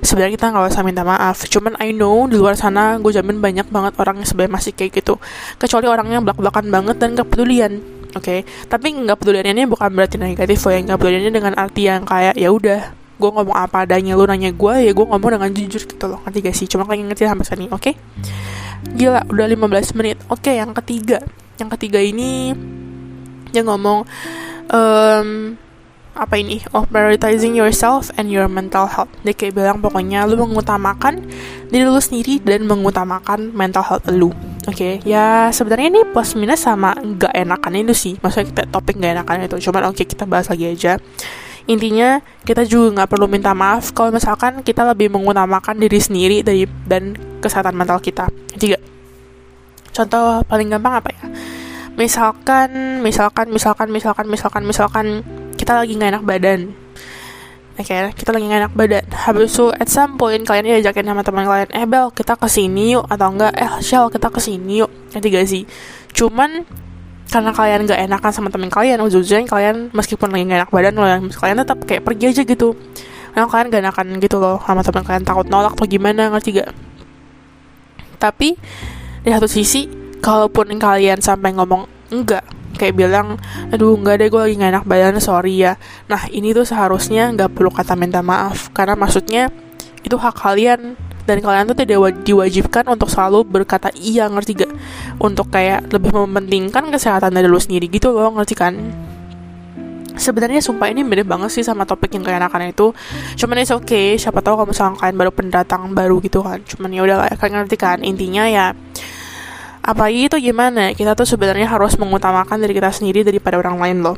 sebenarnya 0.00 0.32
kita 0.40 0.46
nggak 0.48 0.64
usah 0.72 0.84
minta 0.84 1.04
maaf. 1.04 1.44
Cuman 1.44 1.76
I 1.80 1.92
know 1.92 2.24
di 2.24 2.40
luar 2.40 2.56
sana 2.56 2.96
gue 2.96 3.12
jamin 3.12 3.40
banyak 3.40 3.68
banget 3.68 3.92
orang 4.00 4.24
yang 4.24 4.28
sebenarnya 4.28 4.54
masih 4.56 4.72
kayak 4.72 5.04
gitu. 5.04 5.20
Kecuali 5.60 5.86
orangnya 5.88 6.24
belak-belakan 6.24 6.72
banget 6.72 6.96
dan 6.96 7.12
gak 7.16 7.28
pedulian 7.28 7.84
oke? 8.14 8.22
Okay? 8.22 8.46
tapi 8.70 8.94
nggak 8.94 9.18
peduliannya 9.18 9.66
bukan 9.66 9.90
berarti 9.90 10.16
negatif 10.22 10.62
yang 10.70 10.86
nggak 10.86 10.98
peduliannya 11.02 11.32
dengan 11.34 11.52
arti 11.58 11.82
yang 11.90 12.06
kayak 12.06 12.38
ya 12.38 12.48
udah 12.48 13.03
gue 13.14 13.30
ngomong 13.30 13.54
apa 13.54 13.86
adanya 13.86 14.18
lu 14.18 14.26
nanya 14.26 14.50
gue 14.50 14.74
ya 14.86 14.92
gue 14.92 15.06
ngomong 15.06 15.30
dengan 15.38 15.50
jujur 15.54 15.82
gitu 15.86 16.04
loh. 16.10 16.18
Ngerti 16.26 16.38
gak 16.42 16.56
sih? 16.56 16.66
Cuma 16.66 16.82
kalian 16.86 17.10
ngerti 17.10 17.26
sampai 17.26 17.46
sini 17.46 17.66
oke? 17.70 17.82
Okay? 17.82 17.94
gila 18.92 19.24
udah 19.32 19.46
15 19.48 19.96
menit. 19.96 20.20
Oke 20.28 20.52
okay, 20.52 20.54
yang 20.60 20.76
ketiga. 20.76 21.24
Yang 21.56 21.68
ketiga 21.78 22.00
ini 22.02 22.52
dia 23.48 23.62
ngomong 23.64 24.04
um, 24.68 25.28
apa 26.14 26.34
ini? 26.38 26.60
Oh 26.76 26.84
prioritizing 26.84 27.56
yourself 27.56 28.12
and 28.20 28.28
your 28.28 28.46
mental 28.46 28.84
health. 28.84 29.10
Dia 29.24 29.32
kayak 29.32 29.56
bilang 29.56 29.78
pokoknya 29.80 30.28
lu 30.28 30.36
mengutamakan 30.36 31.24
diri 31.72 31.88
lu 31.88 31.98
sendiri 31.98 32.38
dan 32.44 32.68
mengutamakan 32.68 33.50
mental 33.56 33.82
health 33.82 34.06
lu. 34.12 34.30
Oke 34.64 34.80
okay, 34.80 34.92
ya 35.04 35.52
sebenarnya 35.52 35.92
ini 35.92 36.02
plus 36.08 36.32
minus 36.36 36.64
sama 36.64 36.96
gak 37.18 37.32
enakan 37.32 37.84
itu 37.84 37.94
sih. 37.96 38.14
Maksudnya 38.20 38.46
kita 38.52 38.62
topik 38.68 39.00
gak 39.00 39.20
enakan 39.20 39.48
itu. 39.48 39.56
Cuman 39.70 39.90
oke 39.90 40.02
okay, 40.02 40.06
kita 40.06 40.24
bahas 40.28 40.48
lagi 40.48 40.70
aja 40.70 41.00
intinya 41.64 42.20
kita 42.44 42.68
juga 42.68 43.00
nggak 43.00 43.08
perlu 43.08 43.24
minta 43.24 43.56
maaf 43.56 43.96
kalau 43.96 44.12
misalkan 44.12 44.60
kita 44.60 44.84
lebih 44.84 45.08
mengutamakan 45.08 45.80
diri 45.80 45.96
sendiri 45.96 46.44
dari 46.44 46.68
dan 46.84 47.16
kesehatan 47.40 47.72
mental 47.72 48.00
kita 48.04 48.28
tiga 48.60 48.76
contoh 49.96 50.44
paling 50.44 50.68
gampang 50.68 51.00
apa 51.00 51.08
ya 51.08 51.24
misalkan 51.96 53.00
misalkan 53.00 53.48
misalkan 53.48 53.88
misalkan 53.88 54.26
misalkan 54.28 54.62
misalkan 54.68 55.06
kita 55.56 55.72
lagi 55.80 55.96
nggak 55.96 56.20
enak 56.20 56.24
badan 56.26 56.60
Oke, 57.74 57.90
okay, 57.90 58.14
kita 58.14 58.30
lagi 58.30 58.46
gak 58.46 58.70
enak 58.70 58.74
badan. 58.78 59.02
Habis 59.10 59.50
itu, 59.50 59.66
at 59.74 59.90
some 59.90 60.14
point, 60.14 60.38
kalian 60.46 60.78
diajakin 60.78 61.10
sama 61.10 61.26
teman 61.26 61.42
kalian, 61.42 61.74
eh 61.74 61.82
Bel, 61.90 62.06
kita 62.14 62.38
ke 62.38 62.46
sini 62.46 62.94
yuk, 62.94 63.02
atau 63.10 63.34
enggak, 63.34 63.50
eh 63.50 63.66
Shell, 63.82 64.14
kita 64.14 64.30
ke 64.30 64.38
sini 64.38 64.78
yuk. 64.78 64.90
Nanti 65.10 65.26
gak 65.26 65.42
sih? 65.50 65.66
Cuman, 66.14 66.62
karena 67.34 67.50
kalian 67.50 67.90
gak 67.90 67.98
enakan 67.98 68.30
sama 68.30 68.48
temen 68.54 68.70
kalian 68.70 69.02
ujung-ujungnya 69.02 69.50
kalian 69.50 69.90
meskipun 69.90 70.30
lagi 70.30 70.46
gak 70.46 70.58
enak 70.62 70.70
badan 70.70 70.94
loh 70.94 71.10
kalian 71.34 71.58
tetap 71.66 71.78
kayak 71.82 72.06
pergi 72.06 72.30
aja 72.30 72.42
gitu. 72.46 72.78
Karena 73.34 73.50
kalian 73.50 73.66
gak 73.74 73.82
enakan 73.82 74.06
gitu 74.22 74.36
loh 74.38 74.62
sama 74.62 74.86
temen 74.86 75.02
kalian 75.02 75.26
takut 75.26 75.50
nolak 75.50 75.74
atau 75.74 75.90
gimana 75.90 76.30
ngerti 76.30 76.62
gak 76.62 76.70
tapi 78.22 78.56
di 79.20 79.28
satu 79.28 79.50
sisi 79.50 79.90
kalaupun 80.22 80.70
kalian 80.78 81.18
sampai 81.20 81.52
ngomong 81.52 81.84
enggak 82.14 82.46
kayak 82.78 82.96
bilang 82.96 83.36
aduh 83.68 83.98
enggak 83.98 84.22
deh 84.22 84.28
gue 84.30 84.40
lagi 84.40 84.54
gak 84.56 84.70
enak 84.70 84.84
badan 84.86 85.18
sorry 85.18 85.60
ya. 85.60 85.74
Nah 86.06 86.30
ini 86.30 86.54
tuh 86.54 86.62
seharusnya 86.64 87.34
nggak 87.34 87.52
perlu 87.52 87.74
kata 87.74 87.98
minta 87.98 88.22
maaf 88.22 88.70
karena 88.70 88.94
maksudnya 88.94 89.50
itu 90.06 90.14
hak 90.14 90.38
kalian 90.38 90.94
dan 91.24 91.40
kalian 91.40 91.64
tuh 91.64 91.76
tidak 91.76 92.20
diwajibkan 92.24 92.84
untuk 92.92 93.08
selalu 93.08 93.48
berkata 93.48 93.88
iya 93.96 94.28
ngerti 94.28 94.64
gak 94.64 94.72
untuk 95.16 95.48
kayak 95.48 95.88
lebih 95.88 96.12
mementingkan 96.12 96.92
kesehatan 96.92 97.32
dari 97.32 97.48
lu 97.48 97.56
sendiri 97.56 97.88
gitu 97.88 98.12
loh 98.12 98.28
ngerti 98.36 98.54
kan? 98.56 98.76
Sebenarnya 100.14 100.62
sumpah 100.62 100.94
ini 100.94 101.02
mirip 101.02 101.26
banget 101.26 101.50
sih 101.50 101.64
sama 101.66 101.82
topik 101.82 102.14
yang 102.14 102.22
anak-anak 102.22 102.70
itu. 102.70 102.94
Cuman 103.34 103.58
it's 103.58 103.74
okay 103.74 104.14
siapa 104.14 104.38
tahu 104.38 104.62
kalau 104.62 104.70
misalnya 104.70 104.94
kalian 105.00 105.16
baru 105.18 105.32
pendatang 105.34 105.90
baru 105.90 106.22
gitu 106.22 106.38
kan. 106.38 106.62
Cuman 106.62 106.94
ya 106.94 107.02
udah 107.02 107.34
kalian 107.34 107.66
ngerti 107.66 107.76
kan? 107.80 107.98
Intinya 108.06 108.46
ya 108.46 108.70
apa 109.84 110.04
itu 110.14 110.38
gimana? 110.38 110.94
Kita 110.94 111.18
tuh 111.18 111.26
sebenarnya 111.26 111.66
harus 111.66 111.98
mengutamakan 111.98 112.62
diri 112.62 112.78
kita 112.78 112.94
sendiri 112.94 113.26
daripada 113.26 113.58
orang 113.58 113.76
lain 113.76 113.98
loh. 114.06 114.16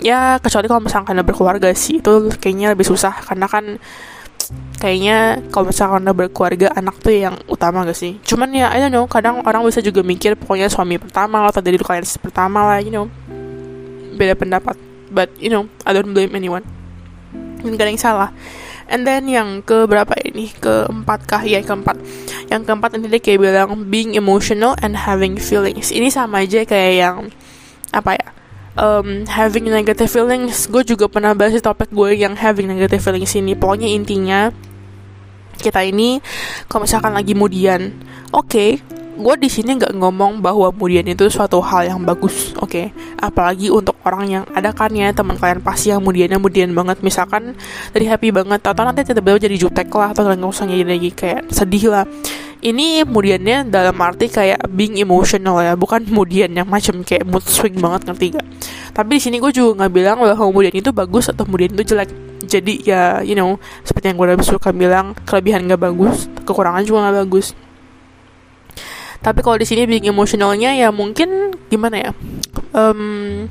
Ya 0.00 0.40
kecuali 0.40 0.72
kalau 0.72 0.82
misalnya 0.82 1.04
kalian 1.12 1.26
berkeluarga 1.28 1.68
sih 1.76 2.00
itu 2.00 2.32
kayaknya 2.40 2.72
lebih 2.72 2.88
susah. 2.88 3.12
Karena 3.28 3.44
kan 3.44 3.76
kayaknya 4.78 5.40
kalau 5.50 5.70
misalkan 5.70 6.04
udah 6.06 6.16
berkeluarga 6.16 6.68
anak 6.76 6.96
tuh 7.00 7.14
yang 7.14 7.36
utama 7.50 7.82
gak 7.86 7.98
sih? 7.98 8.18
Cuman 8.22 8.52
ya 8.52 8.70
I 8.70 8.82
don't 8.82 8.94
know 8.94 9.06
kadang 9.08 9.42
orang 9.42 9.64
bisa 9.66 9.82
juga 9.82 10.04
mikir 10.06 10.38
pokoknya 10.38 10.70
suami 10.70 10.98
pertama 11.00 11.46
atau 11.46 11.62
dari 11.62 11.78
kalian 11.78 12.06
pertama 12.20 12.66
lah 12.66 12.78
you 12.82 12.92
know. 12.92 13.06
Beda 14.16 14.36
pendapat 14.38 14.76
but 15.10 15.30
you 15.38 15.50
know 15.50 15.66
I 15.82 15.94
don't 15.96 16.12
blame 16.12 16.34
anyone. 16.34 16.64
Dan 17.62 17.74
gak 17.74 17.98
salah. 17.98 18.30
And 18.86 19.02
then 19.02 19.26
yang 19.26 19.66
ke 19.66 19.82
berapa 19.90 20.14
ini? 20.22 20.54
Keempat 20.62 21.26
kah? 21.26 21.42
Ya 21.42 21.58
keempat. 21.58 21.98
Yang 22.46 22.70
keempat 22.70 22.90
ini 22.94 23.10
dia 23.10 23.18
kayak 23.18 23.40
bilang 23.42 23.90
being 23.90 24.14
emotional 24.14 24.78
and 24.78 24.94
having 24.94 25.34
feelings. 25.34 25.90
Ini 25.90 26.06
sama 26.14 26.46
aja 26.46 26.62
kayak 26.62 26.92
yang 26.94 27.16
apa 27.90 28.14
ya 28.14 28.35
um, 28.76 29.26
having 29.26 29.68
negative 29.68 30.08
feelings. 30.08 30.68
Gue 30.68 30.84
juga 30.86 31.08
pernah 31.10 31.32
bahas 31.32 31.56
di 31.56 31.62
topik 31.64 31.90
gue 31.90 32.16
yang 32.16 32.36
having 32.36 32.68
negative 32.70 33.02
feelings 33.02 33.32
ini. 33.34 33.56
Pokoknya 33.56 33.88
intinya 33.88 34.52
kita 35.56 35.82
ini 35.82 36.20
kalau 36.68 36.84
misalkan 36.84 37.16
lagi 37.16 37.32
mudian 37.32 37.96
oke 38.30 38.44
okay, 38.52 38.70
gue 39.16 39.34
di 39.40 39.48
sini 39.48 39.80
nggak 39.80 39.96
ngomong 39.96 40.44
bahwa 40.44 40.68
kemudian 40.70 41.08
itu 41.08 41.26
suatu 41.32 41.58
hal 41.64 41.88
yang 41.88 42.00
bagus, 42.04 42.52
oke? 42.60 42.68
Okay? 42.68 42.86
Apalagi 43.18 43.72
untuk 43.72 43.96
orang 44.04 44.24
yang 44.28 44.44
ada 44.52 44.70
kan 44.76 44.92
ya 44.92 45.10
teman 45.10 45.40
kalian 45.40 45.64
pasti 45.64 45.90
yang 45.90 46.04
kemudiannya 46.04 46.36
kemudian 46.36 46.70
banget, 46.76 47.00
misalkan 47.00 47.56
dari 47.96 48.06
happy 48.06 48.30
banget 48.30 48.60
atau 48.60 48.82
nanti 48.84 49.02
tiba-tiba 49.02 49.48
jadi 49.48 49.56
jutek 49.56 49.88
lah 49.96 50.12
atau 50.12 50.28
nggak 50.28 50.44
usah 50.44 50.68
jadi 50.68 51.10
kayak 51.16 51.48
sedih 51.48 51.90
lah 51.90 52.04
ini 52.64 53.04
kemudiannya 53.04 53.68
dalam 53.68 53.96
arti 54.00 54.32
kayak 54.32 54.64
being 54.72 54.96
emotional 54.96 55.60
ya 55.60 55.76
bukan 55.76 56.02
kemudian 56.02 56.50
yang 56.56 56.68
macam 56.68 57.04
kayak 57.04 57.22
mood 57.28 57.44
swing 57.44 57.76
banget 57.76 58.08
ngerti 58.08 58.26
gak 58.34 58.46
tapi 58.96 59.20
di 59.20 59.22
sini 59.22 59.36
gue 59.36 59.52
juga 59.52 59.84
nggak 59.84 59.92
bilang 59.92 60.16
bahwa 60.24 60.34
kemudian 60.34 60.74
itu 60.74 60.90
bagus 60.90 61.28
atau 61.28 61.44
kemudian 61.44 61.76
itu 61.76 61.94
jelek 61.94 62.10
jadi 62.46 62.72
ya 62.80 63.02
you 63.20 63.36
know 63.36 63.60
seperti 63.84 64.12
yang 64.12 64.16
gue 64.16 64.26
udah 64.32 64.46
suka 64.46 64.70
bilang 64.72 65.12
kelebihan 65.28 65.68
nggak 65.68 65.82
bagus 65.82 66.30
kekurangan 66.48 66.82
juga 66.86 66.98
nggak 67.06 67.16
bagus 67.28 67.52
tapi 69.26 69.42
kalau 69.42 69.58
di 69.58 69.66
sini 69.66 69.90
being 69.90 70.06
emotionalnya 70.06 70.70
ya 70.78 70.94
mungkin 70.94 71.50
gimana 71.66 71.98
ya? 71.98 72.10
Um, 72.70 73.50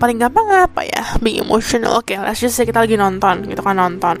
paling 0.00 0.16
gampang 0.16 0.48
apa 0.48 0.80
ya? 0.80 1.20
Being 1.20 1.44
emotional. 1.44 2.00
Oke 2.00 2.16
okay, 2.16 2.24
let's 2.24 2.40
just 2.40 2.56
kita 2.56 2.80
lagi 2.80 2.96
nonton 2.96 3.44
gitu 3.52 3.60
kan 3.60 3.76
nonton. 3.76 4.16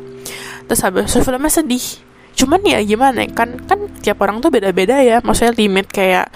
Terus 0.68 0.80
habis 0.84 1.08
itu 1.08 1.24
filmnya 1.24 1.48
sedih. 1.48 2.04
Cuman 2.36 2.60
ya 2.68 2.84
gimana 2.84 3.24
ya, 3.24 3.32
kan 3.32 3.56
kan 3.64 3.88
tiap 4.04 4.20
orang 4.20 4.44
tuh 4.44 4.52
beda-beda 4.52 5.00
ya. 5.00 5.24
Maksudnya 5.24 5.56
limit 5.56 5.88
kayak 5.88 6.28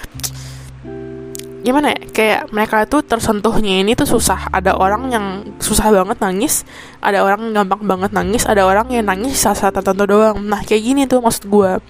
gimana 1.61 1.93
ya? 1.93 2.01
Kayak 2.09 2.41
mereka 2.57 2.89
tuh 2.89 3.05
tersentuhnya 3.05 3.85
ini 3.85 3.93
tuh 3.93 4.09
susah. 4.09 4.49
Ada 4.49 4.81
orang 4.81 5.13
yang 5.13 5.27
susah 5.61 5.93
banget 5.93 6.25
nangis 6.25 6.65
ada 7.05 7.21
orang 7.21 7.53
yang 7.53 7.69
gampang 7.69 7.85
banget 7.85 8.17
nangis 8.17 8.49
ada 8.49 8.65
orang 8.65 8.89
yang 8.89 9.05
nangis 9.05 9.37
saat-saat 9.45 9.77
tertentu 9.77 10.09
doang. 10.09 10.41
Nah 10.41 10.65
kayak 10.65 10.89
gini 10.89 11.05
tuh 11.05 11.21
maksud 11.21 11.53
gue 11.53 11.85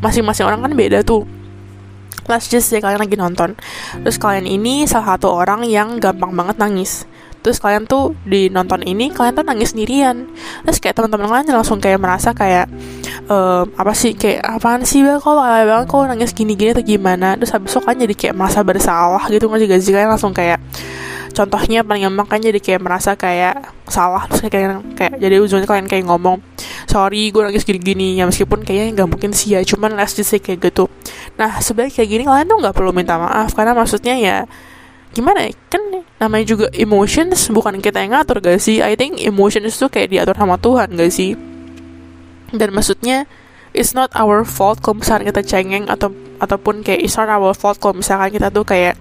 masing-masing 0.00 0.48
orang 0.48 0.64
kan 0.64 0.72
beda 0.72 1.04
tuh 1.04 1.28
let's 2.28 2.50
just 2.50 2.68
say 2.68 2.82
kalian 2.82 3.00
lagi 3.00 3.16
nonton. 3.16 3.56
Terus 4.02 4.16
kalian 4.20 4.44
ini 4.48 4.84
salah 4.84 5.16
satu 5.16 5.30
orang 5.32 5.64
yang 5.64 6.02
gampang 6.02 6.34
banget 6.34 6.56
nangis 6.58 7.08
terus 7.40 7.56
kalian 7.56 7.88
tuh 7.88 8.12
di 8.28 8.52
nonton 8.52 8.84
ini 8.84 9.08
kalian 9.08 9.32
tuh 9.32 9.44
nangis 9.44 9.72
sendirian. 9.72 10.28
Terus 10.64 10.78
kayak 10.78 10.94
teman-teman 11.00 11.28
kalian 11.28 11.56
langsung 11.56 11.80
kayak 11.80 11.96
merasa 11.96 12.36
kayak 12.36 12.68
um, 13.28 13.64
apa 13.76 13.92
sih 13.96 14.12
kayak 14.12 14.44
apaan 14.44 14.84
sih 14.84 15.00
bel? 15.00 15.16
Kok 15.20 15.40
kayak 15.40 15.66
banget? 15.66 15.86
Kok 15.88 16.00
nangis 16.08 16.30
gini-gini 16.36 16.70
atau 16.76 16.84
gimana? 16.84 17.36
Terus 17.40 17.50
habis 17.56 17.72
itu 17.72 17.80
kan 17.80 17.96
jadi 17.96 18.14
kayak 18.14 18.34
merasa 18.36 18.60
bersalah 18.60 19.24
gitu 19.32 19.48
nggak 19.48 19.80
sih? 19.80 19.92
Kalian 19.92 20.10
langsung 20.12 20.32
kayak 20.36 20.60
contohnya 21.30 21.86
paling 21.86 22.10
gampang 22.10 22.26
kan 22.26 22.40
jadi 22.42 22.58
kayak 22.60 22.80
merasa 22.84 23.16
kayak 23.16 23.72
salah. 23.88 24.28
Terus 24.28 24.40
kayak 24.52 24.84
kayak 24.98 25.14
jadi 25.16 25.40
ujungnya 25.40 25.64
kalian 25.64 25.88
kayak 25.88 26.04
ngomong 26.06 26.44
sorry 26.84 27.32
gue 27.32 27.40
nangis 27.40 27.64
gini-gini. 27.64 28.20
Ya 28.20 28.28
meskipun 28.28 28.62
kayaknya 28.68 29.00
nggak 29.00 29.08
mungkin 29.08 29.30
sih 29.32 29.56
ya 29.56 29.64
cuman 29.64 29.96
let's 29.96 30.12
just 30.12 30.36
kayak 30.36 30.60
gitu. 30.60 30.92
Nah 31.40 31.56
sebenarnya 31.64 31.96
kayak 31.96 32.08
gini 32.12 32.22
kalian 32.28 32.46
tuh 32.46 32.58
nggak 32.60 32.74
perlu 32.76 32.92
minta 32.92 33.16
maaf. 33.16 33.56
Karena 33.56 33.72
maksudnya 33.72 34.14
ya 34.20 34.44
gimana 35.10 35.42
ya 35.42 35.50
kan 35.66 35.89
namanya 36.20 36.44
juga 36.44 36.66
emotions 36.76 37.48
bukan 37.48 37.80
kita 37.80 38.04
yang 38.04 38.12
ngatur 38.12 38.44
gak 38.44 38.60
sih? 38.60 38.84
I 38.84 38.92
think 38.92 39.16
emotions 39.24 39.80
tuh 39.80 39.88
kayak 39.88 40.12
diatur 40.12 40.36
sama 40.36 40.60
Tuhan 40.60 40.92
gak 40.92 41.08
sih? 41.08 41.32
Dan 42.52 42.76
maksudnya 42.76 43.24
it's 43.72 43.96
not 43.96 44.12
our 44.12 44.44
fault 44.44 44.84
kalau 44.84 45.00
misalnya 45.00 45.32
kita 45.32 45.42
cengeng 45.48 45.88
atau 45.88 46.12
ataupun 46.36 46.84
kayak 46.84 47.00
it's 47.08 47.16
not 47.16 47.32
our 47.32 47.56
fault 47.56 47.80
kalau 47.80 47.96
misalkan 48.04 48.36
kita 48.36 48.52
tuh 48.52 48.68
kayak 48.68 49.00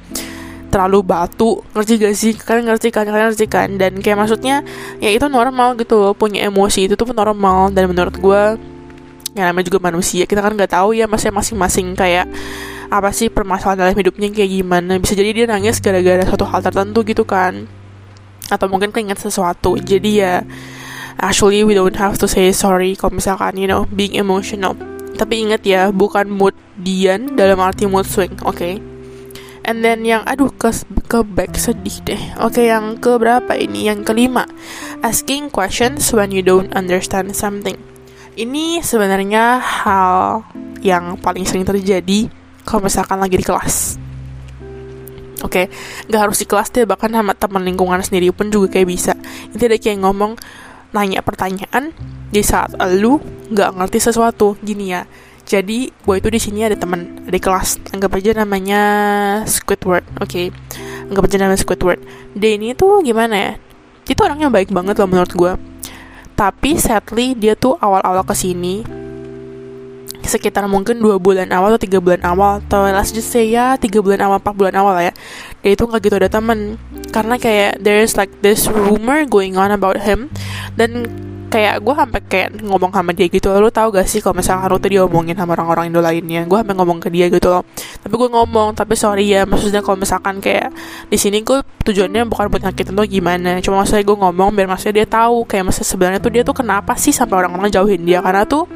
terlalu 0.72 1.04
batu. 1.04 1.60
Ngerti 1.76 1.94
gak 2.00 2.16
sih? 2.16 2.32
Kalian 2.40 2.72
ngerti 2.72 2.88
kan? 2.88 3.04
Kalian 3.04 3.36
ngerti 3.36 3.46
kan? 3.52 3.70
Dan 3.76 4.00
kayak 4.00 4.18
maksudnya 4.24 4.64
ya 5.04 5.12
itu 5.12 5.28
normal 5.28 5.76
gitu 5.76 6.16
punya 6.16 6.48
emosi 6.48 6.88
itu 6.88 6.96
tuh 6.96 7.12
normal. 7.12 7.76
Dan 7.76 7.92
menurut 7.92 8.16
gue 8.16 8.42
ya 9.36 9.52
namanya 9.52 9.68
juga 9.68 9.84
manusia. 9.84 10.24
Kita 10.24 10.40
kan 10.40 10.56
nggak 10.56 10.72
tahu 10.72 10.96
ya 10.96 11.04
masih 11.04 11.36
masing-masing 11.36 12.00
kayak 12.00 12.32
apa 12.90 13.14
sih 13.14 13.30
permasalahan 13.30 13.86
dalam 13.86 13.96
hidupnya 13.96 14.34
kayak 14.34 14.50
gimana 14.50 14.98
bisa 14.98 15.14
jadi 15.14 15.30
dia 15.34 15.46
nangis 15.46 15.78
gara-gara 15.78 16.26
suatu 16.26 16.46
hal 16.50 16.62
tertentu 16.66 17.06
gitu 17.06 17.22
kan 17.22 17.70
atau 18.50 18.66
mungkin 18.66 18.90
keinget 18.90 19.22
sesuatu 19.22 19.78
jadi 19.78 20.12
ya 20.12 20.34
actually 21.22 21.62
we 21.62 21.78
don't 21.78 21.94
have 21.94 22.18
to 22.18 22.26
say 22.26 22.50
sorry 22.50 22.98
kalau 22.98 23.14
misalkan 23.22 23.62
you 23.62 23.70
know 23.70 23.86
being 23.94 24.18
emotional 24.18 24.74
tapi 25.22 25.46
ingat 25.46 25.62
ya 25.62 25.94
bukan 25.94 26.26
mood 26.34 26.58
Dian 26.82 27.38
dalam 27.38 27.62
arti 27.62 27.86
mood 27.86 28.10
swing 28.10 28.34
oke 28.42 28.58
okay? 28.58 28.82
And 29.70 29.86
then 29.86 30.02
yang 30.02 30.26
aduh 30.26 30.50
ke 30.50 30.74
ke 31.06 31.22
back 31.22 31.54
sedih 31.54 32.02
deh. 32.02 32.18
Oke, 32.42 32.58
okay, 32.58 32.74
yang 32.74 32.98
ke 32.98 33.22
berapa 33.22 33.54
ini? 33.54 33.86
Yang 33.86 34.10
kelima. 34.10 34.50
Asking 35.06 35.54
questions 35.54 36.10
when 36.10 36.34
you 36.34 36.42
don't 36.42 36.74
understand 36.74 37.38
something. 37.38 37.78
Ini 38.34 38.82
sebenarnya 38.82 39.62
hal 39.62 40.42
yang 40.82 41.22
paling 41.22 41.46
sering 41.46 41.70
terjadi 41.70 42.34
kalau 42.70 42.86
misalkan 42.86 43.18
lagi 43.18 43.34
di 43.34 43.42
kelas. 43.42 43.98
Oke, 45.42 45.66
okay, 45.66 45.66
nggak 46.06 46.22
harus 46.30 46.38
di 46.38 46.46
kelas 46.46 46.70
deh, 46.70 46.86
bahkan 46.86 47.10
sama 47.10 47.34
teman 47.34 47.66
lingkungan 47.66 47.98
sendiri 48.06 48.30
pun 48.30 48.54
juga 48.54 48.78
kayak 48.78 48.86
bisa. 48.86 49.18
Itu 49.50 49.66
ada 49.66 49.82
kayak 49.82 50.06
ngomong, 50.06 50.38
nanya 50.94 51.26
pertanyaan 51.26 51.90
di 52.30 52.46
saat 52.46 52.78
lu 52.78 53.18
nggak 53.50 53.82
ngerti 53.82 53.98
sesuatu. 54.04 54.60
Gini 54.62 54.94
ya, 54.94 55.08
jadi 55.50 55.90
gue 55.90 56.16
itu 56.22 56.30
di 56.30 56.38
sini 56.38 56.62
ada 56.62 56.78
teman 56.78 57.26
di 57.26 57.42
kelas 57.42 57.82
anggap 57.90 58.22
aja 58.22 58.38
namanya 58.38 58.82
Squidward 59.50 60.06
oke 60.22 60.30
okay. 60.30 60.54
anggap 61.10 61.26
aja 61.26 61.38
namanya 61.42 61.60
Squidward 61.66 62.00
dia 62.38 62.54
ini 62.54 62.78
tuh 62.78 63.02
gimana 63.02 63.34
ya 63.34 63.52
itu 64.06 64.22
orangnya 64.22 64.54
baik 64.54 64.70
banget 64.70 65.02
loh 65.02 65.10
menurut 65.10 65.34
gue 65.34 65.52
tapi 66.38 66.78
sadly 66.78 67.34
dia 67.34 67.58
tuh 67.58 67.74
awal-awal 67.82 68.22
ke 68.22 68.38
sini 68.38 68.86
sekitar 70.30 70.70
mungkin 70.70 71.02
dua 71.02 71.18
bulan 71.18 71.50
awal 71.50 71.74
atau 71.74 71.82
tiga 71.82 71.98
bulan 71.98 72.22
awal 72.22 72.62
atau 72.62 72.86
let's 72.86 73.10
just 73.10 73.34
say 73.34 73.50
ya 73.50 73.74
tiga 73.82 74.00
bulan 74.00 74.22
awal 74.30 74.38
empat 74.38 74.54
bulan 74.54 74.76
awal 74.78 74.96
ya 75.02 75.12
dia 75.66 75.72
itu 75.74 75.84
nggak 75.84 76.02
gitu 76.06 76.16
ada 76.22 76.30
teman 76.30 76.78
karena 77.10 77.36
kayak 77.42 77.82
there's 77.82 78.14
like 78.14 78.32
this 78.46 78.70
rumor 78.70 79.26
going 79.26 79.58
on 79.58 79.74
about 79.74 79.98
him 79.98 80.30
dan 80.78 81.10
kayak 81.50 81.82
gue 81.82 81.94
sampai 81.98 82.22
kayak 82.30 82.50
ngomong 82.62 82.94
sama 82.94 83.12
dia 83.12 83.26
gitu 83.26 83.50
lo 83.50 83.74
tau 83.74 83.90
gak 83.90 84.06
sih 84.06 84.22
kalau 84.22 84.38
misalkan 84.38 84.70
lo 84.70 84.78
tuh 84.78 84.94
diomongin 84.94 85.34
sama 85.34 85.58
orang-orang 85.58 85.90
Indo 85.90 86.00
lainnya? 86.00 86.46
Gue 86.46 86.62
sampai 86.62 86.78
ngomong 86.78 87.02
ke 87.02 87.10
dia 87.10 87.26
gitu 87.28 87.50
loh. 87.50 87.66
Tapi 87.76 88.14
gue 88.14 88.30
ngomong 88.30 88.78
tapi 88.78 88.94
sorry 88.94 89.26
ya 89.26 89.50
maksudnya 89.50 89.82
kalau 89.82 89.98
misalkan 89.98 90.38
kayak 90.40 90.70
di 91.10 91.18
sini 91.18 91.42
gue 91.42 91.66
tujuannya 91.84 92.30
bukan 92.30 92.54
buat 92.54 92.62
nyakitin 92.70 92.94
lo 92.94 93.04
gimana? 93.04 93.58
Cuma 93.66 93.82
maksudnya 93.82 94.06
gue 94.06 94.18
ngomong 94.22 94.50
biar 94.54 94.68
maksudnya 94.70 95.04
dia 95.04 95.08
tahu 95.10 95.44
kayak 95.50 95.74
maksudnya 95.74 95.90
sebenarnya 95.90 96.20
tuh 96.22 96.32
dia 96.32 96.44
tuh 96.46 96.56
kenapa 96.56 96.94
sih 96.96 97.12
sampai 97.12 97.36
orang-orang 97.42 97.74
jauhin 97.74 98.06
dia? 98.06 98.22
Karena 98.22 98.46
tuh 98.46 98.70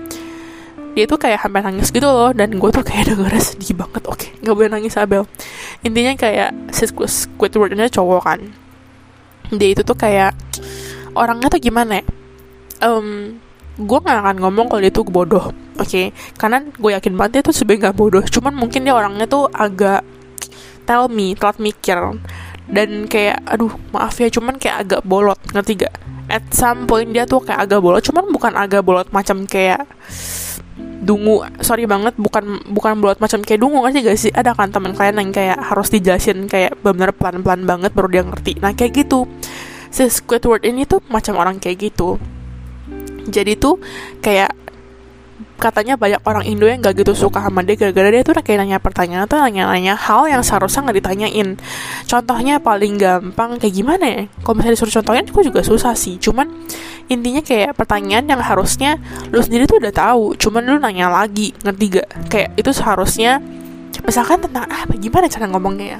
dia 0.93 1.06
tuh 1.10 1.17
kayak 1.17 1.41
hampir 1.41 1.65
nangis 1.65 1.89
gitu 1.89 2.06
loh 2.06 2.29
dan 2.32 2.53
gue 2.53 2.69
tuh 2.69 2.86
kayak 2.86 3.03
dengar 3.13 3.34
sedih 3.41 3.73
banget. 3.77 4.03
Oke 4.06 4.27
nggak 4.41 4.56
boleh 4.56 4.69
nangis 4.69 4.95
Abel. 4.99 5.25
Intinya 5.82 6.13
kayak 6.13 6.53
si 6.69 6.86
Squidwardnya 6.88 7.89
cowok 7.89 8.21
kan. 8.21 8.39
Dia 9.53 9.69
itu 9.73 9.82
tuh 9.82 9.97
kayak 9.97 10.38
orangnya 11.17 11.49
tuh 11.49 11.62
gimana 11.62 12.01
ya? 12.01 12.06
Um, 12.84 13.39
gue 13.79 13.99
gak 14.03 14.19
akan 14.21 14.38
ngomong 14.43 14.67
kalau 14.67 14.82
dia 14.84 14.91
tuh 14.91 15.08
bodoh 15.08 15.49
oke? 15.49 15.88
Okay? 15.88 16.12
karena 16.36 16.62
gue 16.67 16.91
yakin 16.93 17.15
banget 17.15 17.32
dia 17.39 17.41
tuh 17.47 17.56
sebenarnya 17.56 17.89
gak 17.89 17.97
bodoh. 17.97 18.23
Cuman 18.25 18.53
mungkin 18.53 18.84
dia 18.86 18.93
orangnya 18.93 19.25
tuh 19.25 19.47
agak 19.49 20.03
tell 20.84 21.08
me 21.08 21.34
telat 21.34 21.58
mikir. 21.58 21.97
Dan 22.63 23.12
kayak 23.12 23.43
aduh 23.43 23.75
maaf 23.91 24.15
ya 24.23 24.32
cuman 24.32 24.56
kayak 24.56 24.88
agak 24.88 25.01
bolot 25.03 25.36
ngerti 25.51 25.84
gak 25.84 25.93
at 26.32 26.43
some 26.56 26.88
point 26.88 27.12
dia 27.12 27.27
tuh 27.27 27.43
kayak 27.43 27.67
agak 27.67 27.84
bolot 27.84 27.99
cuman 27.99 28.23
bukan 28.32 28.53
agak 28.56 28.82
bolot 28.82 29.08
macam 29.12 29.43
kayak 29.43 29.84
dungu 30.77 31.43
sorry 31.59 31.83
banget 31.86 32.15
bukan 32.17 32.63
bukan 32.71 32.97
bolot 33.03 33.19
macam 33.19 33.43
kayak 33.43 33.59
dungu 33.62 33.83
ngerti 33.83 33.99
gak 34.01 34.19
sih? 34.19 34.31
Ada 34.33 34.55
kan 34.57 34.71
teman 34.71 34.95
kalian 34.95 35.19
yang 35.19 35.31
kayak 35.36 35.57
harus 35.59 35.91
dijelasin 35.91 36.47
kayak 36.49 36.79
benar 36.81 37.13
pelan 37.13 37.43
pelan 37.43 37.67
banget 37.67 37.91
baru 37.93 38.09
dia 38.09 38.23
ngerti. 38.25 38.57
Nah 38.63 38.73
kayak 38.73 39.05
gitu. 39.05 39.29
Si 39.93 40.01
Squidward 40.09 40.65
ini 40.65 40.89
tuh 40.89 41.03
macam 41.12 41.38
orang 41.38 41.62
kayak 41.62 41.91
gitu. 41.91 42.17
Jadi 43.29 43.55
tuh 43.55 43.77
kayak 44.19 44.62
katanya 45.57 45.95
banyak 45.95 46.21
orang 46.25 46.43
Indo 46.43 46.65
yang 46.67 46.83
gak 46.83 46.99
gitu 46.99 47.13
suka 47.15 47.39
sama 47.39 47.63
dia 47.63 47.79
gara-gara 47.79 48.09
dia 48.09 48.23
tuh 48.25 48.35
kayak 48.35 48.65
nanya 48.65 48.77
pertanyaan 48.81 49.25
tuh 49.29 49.39
nanya-nanya 49.39 49.95
hal 49.95 50.27
yang 50.27 50.43
seharusnya 50.43 50.89
nggak 50.89 50.97
ditanyain. 50.99 51.49
Contohnya 52.09 52.59
paling 52.59 52.99
gampang 52.99 53.61
kayak 53.61 53.73
gimana 53.73 54.05
ya? 54.05 54.21
Kalau 54.41 54.55
misalnya 54.59 54.75
disuruh 54.75 54.93
contohnya 54.99 55.23
aku 55.23 55.41
juga 55.45 55.61
susah 55.63 55.93
sih. 55.95 56.19
Cuman 56.19 56.47
intinya 57.11 57.41
kayak 57.43 57.75
pertanyaan 57.75 58.25
yang 58.27 58.39
harusnya 58.39 58.99
lu 59.29 59.43
sendiri 59.43 59.67
tuh 59.67 59.83
udah 59.83 59.91
tahu 59.91 60.39
cuman 60.39 60.63
lu 60.63 60.79
nanya 60.79 61.11
lagi 61.11 61.51
ngerti 61.61 61.99
gak 61.99 62.07
kayak 62.31 62.49
itu 62.55 62.71
seharusnya 62.71 63.43
misalkan 64.07 64.39
tentang 64.39 64.65
ah 64.71 64.87
gimana 64.95 65.27
cara 65.27 65.45
ngomongnya 65.51 65.87
ya? 65.97 65.99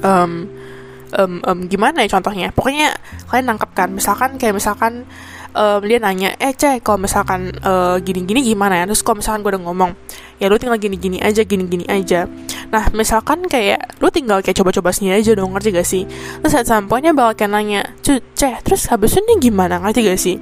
Um, 0.00 0.48
um, 1.12 1.32
um, 1.44 1.58
gimana 1.68 2.04
ya 2.04 2.08
contohnya? 2.18 2.48
Pokoknya 2.56 2.96
kalian 3.28 3.46
nangkep 3.54 3.70
kan 3.76 3.88
misalkan 3.92 4.40
kayak 4.40 4.56
misalkan 4.56 5.04
um, 5.54 5.80
dia 5.82 5.98
nanya 5.98 6.34
eh 6.38 6.54
cek 6.54 6.82
kalau 6.84 7.02
misalkan 7.02 7.50
uh, 7.62 7.96
gini-gini 8.02 8.42
gimana 8.42 8.82
ya? 8.82 8.84
Terus 8.90 9.02
kalau 9.02 9.22
misalkan 9.22 9.40
gue 9.46 9.50
udah 9.56 9.62
ngomong 9.66 9.90
ya 10.40 10.48
lu 10.48 10.56
tinggal 10.56 10.80
gini-gini 10.80 11.18
aja 11.20 11.42
gini-gini 11.44 11.84
aja. 11.86 12.26
Nah 12.70 12.88
misalkan 12.94 13.44
kayak 13.46 14.00
lu 14.00 14.08
tinggal 14.08 14.40
kayak 14.40 14.56
coba-coba 14.56 14.90
sendiri 14.94 15.20
aja 15.20 15.32
dong 15.36 15.52
ngerti 15.54 15.68
gak 15.74 15.88
sih? 15.88 16.02
Terus 16.40 16.52
saat 16.52 16.66
sampainya 16.66 17.12
bakal 17.12 17.44
kayak 17.44 17.50
nanya 17.52 17.80
cek 18.02 18.64
terus 18.64 18.88
habis 18.88 19.14
ini 19.18 19.38
gimana? 19.38 19.78
Ngerti 19.82 20.00
gak 20.06 20.20
sih? 20.20 20.36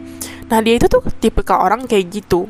Nah 0.48 0.58
dia 0.64 0.76
itu 0.76 0.86
tuh 0.88 1.04
tipe 1.20 1.40
ke 1.44 1.54
orang 1.54 1.84
kayak 1.84 2.08
gitu. 2.12 2.48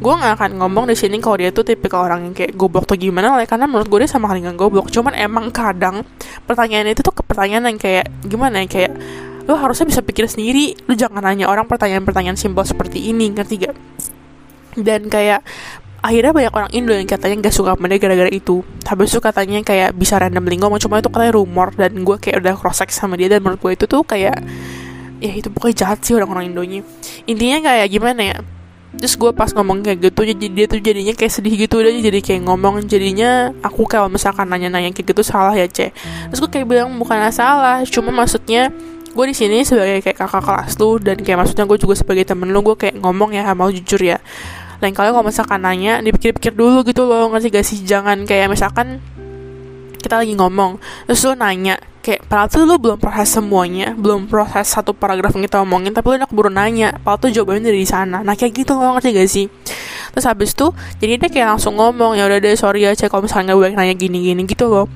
Gue 0.00 0.14
gak 0.16 0.40
akan 0.40 0.60
ngomong 0.64 0.88
di 0.88 0.96
sini 0.96 1.20
kalau 1.20 1.36
dia 1.36 1.52
tuh 1.52 1.66
tipe 1.66 1.84
ke 1.90 1.96
orang 1.98 2.30
yang 2.30 2.34
kayak 2.34 2.56
goblok 2.56 2.88
tuh 2.88 2.96
gimana 2.96 3.36
lah 3.36 3.44
karena 3.44 3.68
menurut 3.68 3.88
gue 3.90 3.98
dia 4.06 4.10
sama 4.10 4.32
kali 4.32 4.40
goblok. 4.56 4.88
Cuman 4.88 5.12
emang 5.12 5.52
kadang 5.52 6.06
pertanyaan 6.48 6.88
itu 6.88 7.04
tuh 7.04 7.12
ke 7.12 7.22
pertanyaan 7.26 7.74
yang 7.74 7.78
kayak 7.78 8.06
gimana 8.24 8.64
ya 8.64 8.68
kayak 8.68 8.92
lo 9.50 9.58
harusnya 9.58 9.90
bisa 9.90 10.00
pikir 10.06 10.30
sendiri. 10.30 10.78
Lo 10.86 10.94
jangan 10.94 11.26
nanya 11.26 11.50
orang 11.50 11.66
pertanyaan-pertanyaan 11.66 12.38
simpel 12.38 12.62
seperti 12.62 13.10
ini 13.10 13.34
ngerti 13.34 13.66
gak? 13.66 13.74
Dan 14.78 15.10
kayak 15.10 15.42
akhirnya 16.00 16.30
banyak 16.30 16.54
orang 16.54 16.70
Indo 16.70 16.94
yang 16.94 17.10
katanya 17.10 17.50
gak 17.50 17.54
suka 17.58 17.74
sama 17.74 17.90
dia 17.90 17.98
gara-gara 17.98 18.30
itu. 18.30 18.62
Habis 18.86 19.10
itu 19.10 19.18
katanya 19.18 19.58
kayak 19.66 19.98
bisa 19.98 20.22
random 20.22 20.46
ngomong 20.46 20.78
cuma 20.78 21.02
itu 21.02 21.10
katanya 21.10 21.34
rumor. 21.34 21.74
Dan 21.74 22.06
gue 22.06 22.16
kayak 22.22 22.46
udah 22.46 22.54
cross 22.54 22.78
check 22.78 22.94
sama 22.94 23.18
dia 23.18 23.26
dan 23.26 23.42
menurut 23.42 23.58
gue 23.58 23.74
itu 23.74 23.90
tuh 23.90 24.06
kayak 24.06 24.38
ya 25.20 25.32
itu 25.36 25.50
pokoknya 25.50 25.76
jahat 25.82 25.98
sih 26.06 26.14
orang-orang 26.14 26.54
Indonya. 26.54 26.86
Intinya 27.26 27.58
kayak 27.66 27.90
gimana 27.90 28.22
ya? 28.22 28.38
Terus 28.90 29.14
gue 29.14 29.30
pas 29.30 29.50
ngomong 29.54 29.86
kayak 29.86 29.98
gitu 30.02 30.20
jadi 30.34 30.46
dia 30.50 30.66
tuh 30.66 30.82
jadinya 30.82 31.14
kayak 31.14 31.30
sedih 31.30 31.54
gitu 31.54 31.78
udah 31.78 31.94
jadi 31.94 32.18
kayak 32.22 32.42
ngomong 32.42 32.82
jadinya 32.90 33.54
aku 33.62 33.86
kalau 33.86 34.10
misalkan 34.10 34.50
nanya-nanya 34.50 34.90
kayak 34.90 35.14
gitu 35.14 35.22
salah 35.22 35.54
ya 35.54 35.66
cek. 35.66 35.90
Terus 36.30 36.38
gue 36.38 36.50
kayak 36.50 36.66
bilang 36.66 36.90
bukan 36.98 37.22
salah 37.30 37.86
cuma 37.86 38.10
maksudnya 38.10 38.74
gue 39.10 39.24
di 39.26 39.34
sini 39.34 39.66
sebagai 39.66 40.00
kayak 40.06 40.18
kakak 40.22 40.42
kelas 40.42 40.72
lu 40.78 41.02
dan 41.02 41.18
kayak 41.18 41.42
maksudnya 41.42 41.66
gue 41.66 41.78
juga 41.78 41.94
sebagai 41.98 42.24
temen 42.24 42.50
lu 42.54 42.62
gue 42.62 42.76
kayak 42.78 42.98
ngomong 43.02 43.34
ya 43.34 43.50
mau 43.54 43.68
jujur 43.68 43.98
ya. 43.98 44.18
Lain 44.80 44.96
kali 44.96 45.12
kalau 45.12 45.26
misalkan 45.26 45.60
nanya 45.60 46.00
dipikir-pikir 46.00 46.56
dulu 46.56 46.80
gitu 46.88 47.04
loh 47.04 47.28
ngerti 47.28 47.52
gak 47.52 47.66
sih? 47.66 47.78
Jangan 47.84 48.24
kayak 48.24 48.48
misalkan 48.48 49.02
kita 50.00 50.16
lagi 50.20 50.34
ngomong 50.34 50.80
terus 51.06 51.22
lu 51.28 51.36
nanya 51.36 51.76
kayak 52.00 52.24
padahal 52.24 52.48
tuh 52.48 52.64
lu 52.64 52.76
belum 52.80 52.96
proses 52.96 53.28
semuanya 53.28 53.92
belum 53.92 54.24
proses 54.24 54.72
satu 54.72 54.96
paragraf 54.96 55.36
yang 55.36 55.44
kita 55.44 55.60
omongin 55.60 55.92
tapi 55.92 56.16
lu 56.16 56.24
udah 56.24 56.28
keburu 56.28 56.48
nanya 56.48 56.96
padahal 56.96 57.20
tuh 57.20 57.30
jawabannya 57.30 57.68
dari 57.68 57.84
sana. 57.84 58.24
Nah 58.24 58.32
kayak 58.32 58.64
gitu 58.64 58.72
loh 58.72 58.96
ngerti 58.96 59.08
gak 59.12 59.28
sih? 59.28 59.46
Terus 60.16 60.24
habis 60.24 60.56
tuh 60.56 60.72
jadi 60.96 61.20
dia 61.20 61.28
kayak 61.28 61.48
langsung 61.56 61.76
ngomong 61.76 62.16
ya 62.16 62.24
udah 62.24 62.40
deh 62.40 62.56
sorry 62.56 62.88
ya 62.88 62.96
cek 62.96 63.12
kalau 63.12 63.28
misalnya 63.28 63.52
gue 63.52 63.68
nanya 63.76 63.94
gini-gini 63.94 64.48
gitu 64.48 64.72
loh. 64.72 64.86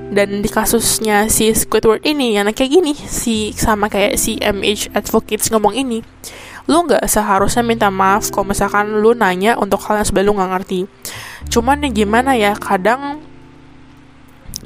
Dan 0.00 0.40
di 0.40 0.48
kasusnya 0.48 1.28
si 1.28 1.52
Squidward 1.52 2.00
ini 2.02 2.40
yang 2.40 2.48
kayak 2.48 2.70
gini 2.80 2.96
si 2.96 3.52
sama 3.52 3.92
kayak 3.92 4.16
si 4.16 4.40
MH 4.40 4.96
Advocates 4.96 5.52
ngomong 5.52 5.76
ini 5.76 6.00
lu 6.64 6.80
nggak 6.88 7.04
seharusnya 7.04 7.60
minta 7.60 7.92
maaf 7.92 8.32
kalau 8.32 8.48
misalkan 8.48 8.88
lu 8.88 9.12
nanya 9.12 9.52
untuk 9.60 9.84
hal 9.84 10.00
yang 10.00 10.08
lu 10.24 10.32
nggak 10.32 10.50
ngerti. 10.56 10.80
Cuman 11.52 11.84
ya 11.84 11.90
gimana 11.92 12.32
ya 12.40 12.56
kadang 12.56 13.20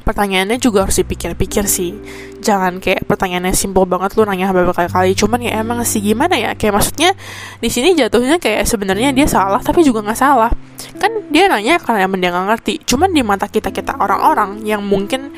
pertanyaannya 0.09 0.57
juga 0.57 0.89
harus 0.89 0.97
dipikir-pikir 0.97 1.69
sih. 1.69 1.93
Jangan 2.41 2.81
kayak 2.81 3.05
pertanyaannya 3.05 3.53
simpel 3.53 3.85
banget 3.85 4.17
lu 4.17 4.25
nanya 4.25 4.49
beberapa 4.49 4.89
kali 4.89 5.13
cuman 5.13 5.37
ya 5.37 5.61
emang 5.61 5.85
sih 5.85 6.01
gimana 6.01 6.33
ya? 6.33 6.57
Kayak 6.57 6.81
maksudnya 6.81 7.13
di 7.61 7.69
sini 7.69 7.93
jatuhnya 7.93 8.41
kayak 8.41 8.65
sebenarnya 8.65 9.13
dia 9.13 9.29
salah 9.29 9.61
tapi 9.61 9.85
juga 9.85 10.01
nggak 10.01 10.17
salah. 10.17 10.49
Kan 10.97 11.29
dia 11.29 11.45
nanya 11.45 11.77
karena 11.77 12.09
emang 12.09 12.17
dia 12.17 12.33
nggak 12.33 12.47
ngerti. 12.49 12.73
Cuman 12.89 13.13
di 13.13 13.21
mata 13.21 13.45
kita 13.45 13.69
kita 13.69 14.01
orang-orang 14.01 14.65
yang 14.65 14.81
mungkin 14.81 15.29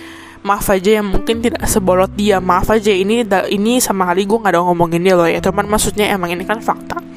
maaf 0.48 0.72
aja 0.72 1.04
yang 1.04 1.12
mungkin 1.12 1.44
tidak 1.44 1.68
sebolot 1.68 2.16
dia. 2.16 2.40
Maaf 2.40 2.72
aja 2.72 2.96
ini 2.96 3.28
ini 3.52 3.84
sama 3.84 4.08
kali 4.08 4.24
gue 4.24 4.40
nggak 4.40 4.56
ada 4.56 4.64
ngomongin 4.64 5.04
dia 5.04 5.20
loh 5.20 5.28
ya. 5.28 5.44
Cuman 5.44 5.68
maksudnya 5.68 6.08
emang 6.08 6.32
ini 6.32 6.48
kan 6.48 6.64
fakta 6.64 7.12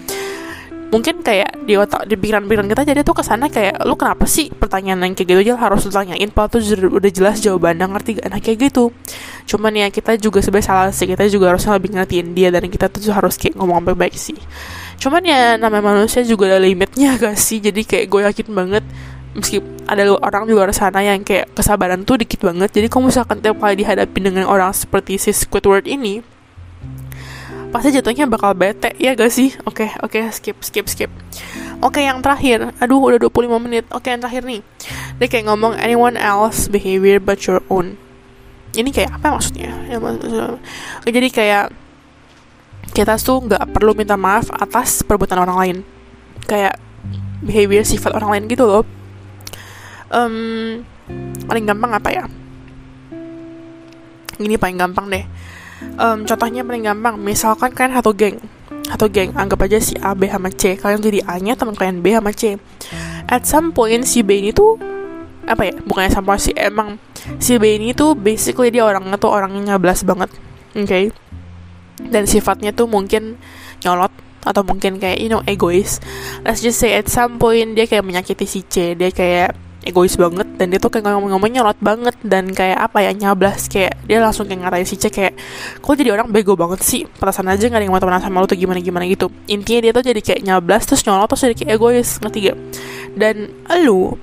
mungkin 0.93 1.25
kayak 1.25 1.65
di 1.65 1.75
otak 1.75 2.07
di 2.07 2.15
pikiran-pikiran 2.19 2.69
kita 2.71 2.83
jadi 2.85 3.01
tuh 3.01 3.17
ke 3.17 3.23
sana 3.25 3.49
kayak 3.49 3.83
lu 3.83 3.97
kenapa 3.97 4.29
sih 4.29 4.53
pertanyaan 4.53 5.05
yang 5.05 5.15
kayak 5.17 5.29
gitu? 5.33 5.41
Aja 5.45 5.55
harus 5.59 5.81
lu 5.89 5.93
tanyain 5.93 6.31
padahal 6.31 6.61
tuh 6.61 6.61
udah 6.89 7.11
jelas 7.13 7.37
jawabannya 7.41 7.87
ngerti 7.89 8.11
gak 8.21 8.29
nah 8.31 8.41
kayak 8.41 8.59
gitu. 8.71 8.93
Cuman 9.49 9.73
ya 9.75 9.87
kita 9.89 10.17
juga 10.21 10.45
sebenarnya 10.45 10.69
salah 10.69 10.93
sih 10.95 11.07
kita 11.09 11.29
juga 11.33 11.55
harusnya 11.55 11.77
lebih 11.77 11.91
ngertiin 11.97 12.29
dia 12.37 12.49
dan 12.53 12.65
kita 12.69 12.87
tuh 12.93 13.01
harus 13.11 13.35
kayak 13.41 13.55
ngomong 13.59 13.85
baik-baik 13.85 14.15
sih. 14.17 14.37
Cuman 15.01 15.23
ya 15.25 15.61
namanya 15.61 15.95
manusia 15.97 16.23
juga 16.23 16.53
ada 16.53 16.63
limitnya 16.63 17.17
gak 17.23 17.37
sih? 17.37 17.59
Jadi 17.59 17.83
kayak 17.85 18.07
gue 18.09 18.21
yakin 18.25 18.49
banget 18.51 18.85
meski 19.35 19.59
ada 19.91 20.07
orang 20.15 20.47
di 20.47 20.55
luar 20.55 20.71
sana 20.71 21.03
yang 21.03 21.27
kayak 21.27 21.51
kesabaran 21.53 22.07
tuh 22.07 22.23
dikit 22.23 22.47
banget. 22.47 22.71
Jadi 22.71 22.87
kalau 22.87 23.11
misalkan 23.11 23.43
tiap 23.43 23.59
kali 23.59 23.75
dihadapi 23.83 24.19
dengan 24.23 24.47
orang 24.47 24.71
seperti 24.71 25.19
si 25.19 25.35
Squidward 25.35 25.91
ini 25.91 26.34
pasti 27.75 27.91
jatuhnya 27.91 28.31
bakal 28.31 28.55
bete 28.55 28.95
ya 29.03 29.19
gak 29.19 29.35
sih? 29.35 29.51
Oke 29.67 29.91
okay, 29.91 29.91
oke 29.99 30.15
okay, 30.15 30.31
skip 30.31 30.63
skip 30.63 30.87
skip. 30.87 31.11
Oke 31.83 31.99
okay, 31.99 32.07
yang 32.07 32.23
terakhir. 32.23 32.71
Aduh 32.79 33.03
udah 33.03 33.19
25 33.19 33.59
menit. 33.59 33.83
Oke 33.91 34.07
okay, 34.07 34.09
yang 34.15 34.23
terakhir 34.23 34.47
nih. 34.47 34.63
Dia 35.19 35.27
kayak 35.27 35.51
ngomong 35.51 35.75
anyone 35.83 36.15
else 36.15 36.71
behavior 36.71 37.19
but 37.19 37.43
your 37.51 37.67
own? 37.67 37.99
Ini 38.79 38.95
kayak 38.95 39.19
apa 39.19 39.35
maksudnya? 39.35 39.75
Ya, 39.91 39.99
jadi 41.03 41.29
kayak 41.35 41.65
kita 42.95 43.19
tuh 43.19 43.43
nggak 43.43 43.75
perlu 43.75 43.99
minta 43.99 44.15
maaf 44.15 44.55
atas 44.55 45.03
perbuatan 45.03 45.43
orang 45.43 45.59
lain. 45.59 45.77
Kayak 46.47 46.79
behavior 47.43 47.83
sifat 47.83 48.15
orang 48.15 48.39
lain 48.39 48.45
gitu 48.47 48.71
loh. 48.71 48.87
Um, 50.15 50.87
paling 51.51 51.67
gampang 51.67 51.91
apa 51.91 52.09
ya? 52.15 52.25
Ini 54.39 54.63
paling 54.63 54.79
gampang 54.79 55.11
deh 55.11 55.27
um, 55.99 56.25
contohnya 56.27 56.63
paling 56.67 56.85
gampang 56.85 57.15
misalkan 57.21 57.71
kalian 57.73 57.99
satu 57.99 58.13
geng 58.15 58.37
satu 58.85 59.09
geng 59.09 59.33
anggap 59.33 59.65
aja 59.65 59.81
si 59.81 59.97
A 59.99 60.13
B 60.13 60.29
sama 60.29 60.53
C. 60.53 60.77
Kalian 60.77 61.01
jadi 61.01 61.21
A 61.25 61.41
nya 61.41 61.57
teman 61.57 61.73
kalian 61.73 62.05
B 62.05 62.13
sama 62.13 62.31
C. 62.37 62.61
At 63.25 63.49
some 63.49 63.73
point 63.73 64.05
si 64.05 64.21
B 64.21 64.45
ini 64.45 64.53
tuh 64.53 64.77
apa 65.45 65.69
ya 65.69 65.75
bukannya 65.85 66.13
sama 66.13 66.37
si 66.41 66.53
emang 66.57 66.97
si 67.41 67.57
B 67.57 67.77
ini 67.77 67.93
tuh 67.93 68.17
basically 68.17 68.73
dia 68.73 68.85
orangnya 68.85 69.17
tuh 69.21 69.29
orangnya 69.29 69.77
nyablas 69.77 70.01
banget 70.09 70.33
oke 70.73 70.89
okay? 70.89 71.13
dan 72.01 72.25
sifatnya 72.25 72.73
tuh 72.73 72.89
mungkin 72.89 73.37
nyolot 73.85 74.09
atau 74.45 74.61
mungkin 74.61 75.01
kayak 75.01 75.25
you 75.25 75.33
know 75.33 75.41
egois. 75.49 76.05
Let's 76.45 76.61
just 76.61 76.77
say 76.77 76.93
at 76.93 77.09
some 77.09 77.41
point 77.41 77.73
dia 77.77 77.89
kayak 77.89 78.05
menyakiti 78.05 78.45
si 78.45 78.61
C 78.69 78.93
dia 78.93 79.09
kayak 79.09 79.57
egois 79.85 80.17
banget 80.17 80.49
dan 80.57 80.73
dia 80.73 80.81
tuh 80.81 80.89
kayak 80.89 81.07
ngomong-ngomong 81.07 81.51
nyolot 81.53 81.79
banget 81.79 82.17
dan 82.25 82.51
kayak 82.51 82.89
apa 82.91 83.05
ya 83.05 83.13
nyablas 83.13 83.69
kayak 83.69 84.01
dia 84.09 84.19
langsung 84.19 84.49
kayak 84.49 84.65
ngatain 84.65 84.89
si 84.89 84.97
C 84.97 85.13
kayak 85.13 85.37
kok 85.79 85.95
jadi 85.95 86.17
orang 86.17 86.33
bego 86.33 86.57
banget 86.57 86.81
sih? 86.81 87.05
Perasaan 87.05 87.53
aja 87.53 87.69
gak 87.69 87.77
ada 87.77 87.85
yang 87.85 87.93
mau 87.93 88.01
temenan 88.01 88.25
sama 88.25 88.41
lu 88.41 88.49
tuh 88.49 88.57
gimana 88.57 88.81
gimana 88.81 89.05
gitu. 89.05 89.29
Intinya 89.47 89.81
dia 89.85 89.93
tuh 89.93 90.05
jadi 90.05 90.21
kayak 90.25 90.41
nyablas 90.43 90.83
terus 90.89 91.05
nyolot 91.05 91.29
terus 91.29 91.43
jadi 91.45 91.55
kayak 91.55 91.71
egois 91.77 92.09
ngerti 92.19 92.39
gak 92.51 92.59
dan 93.15 93.49
lu 93.85 94.19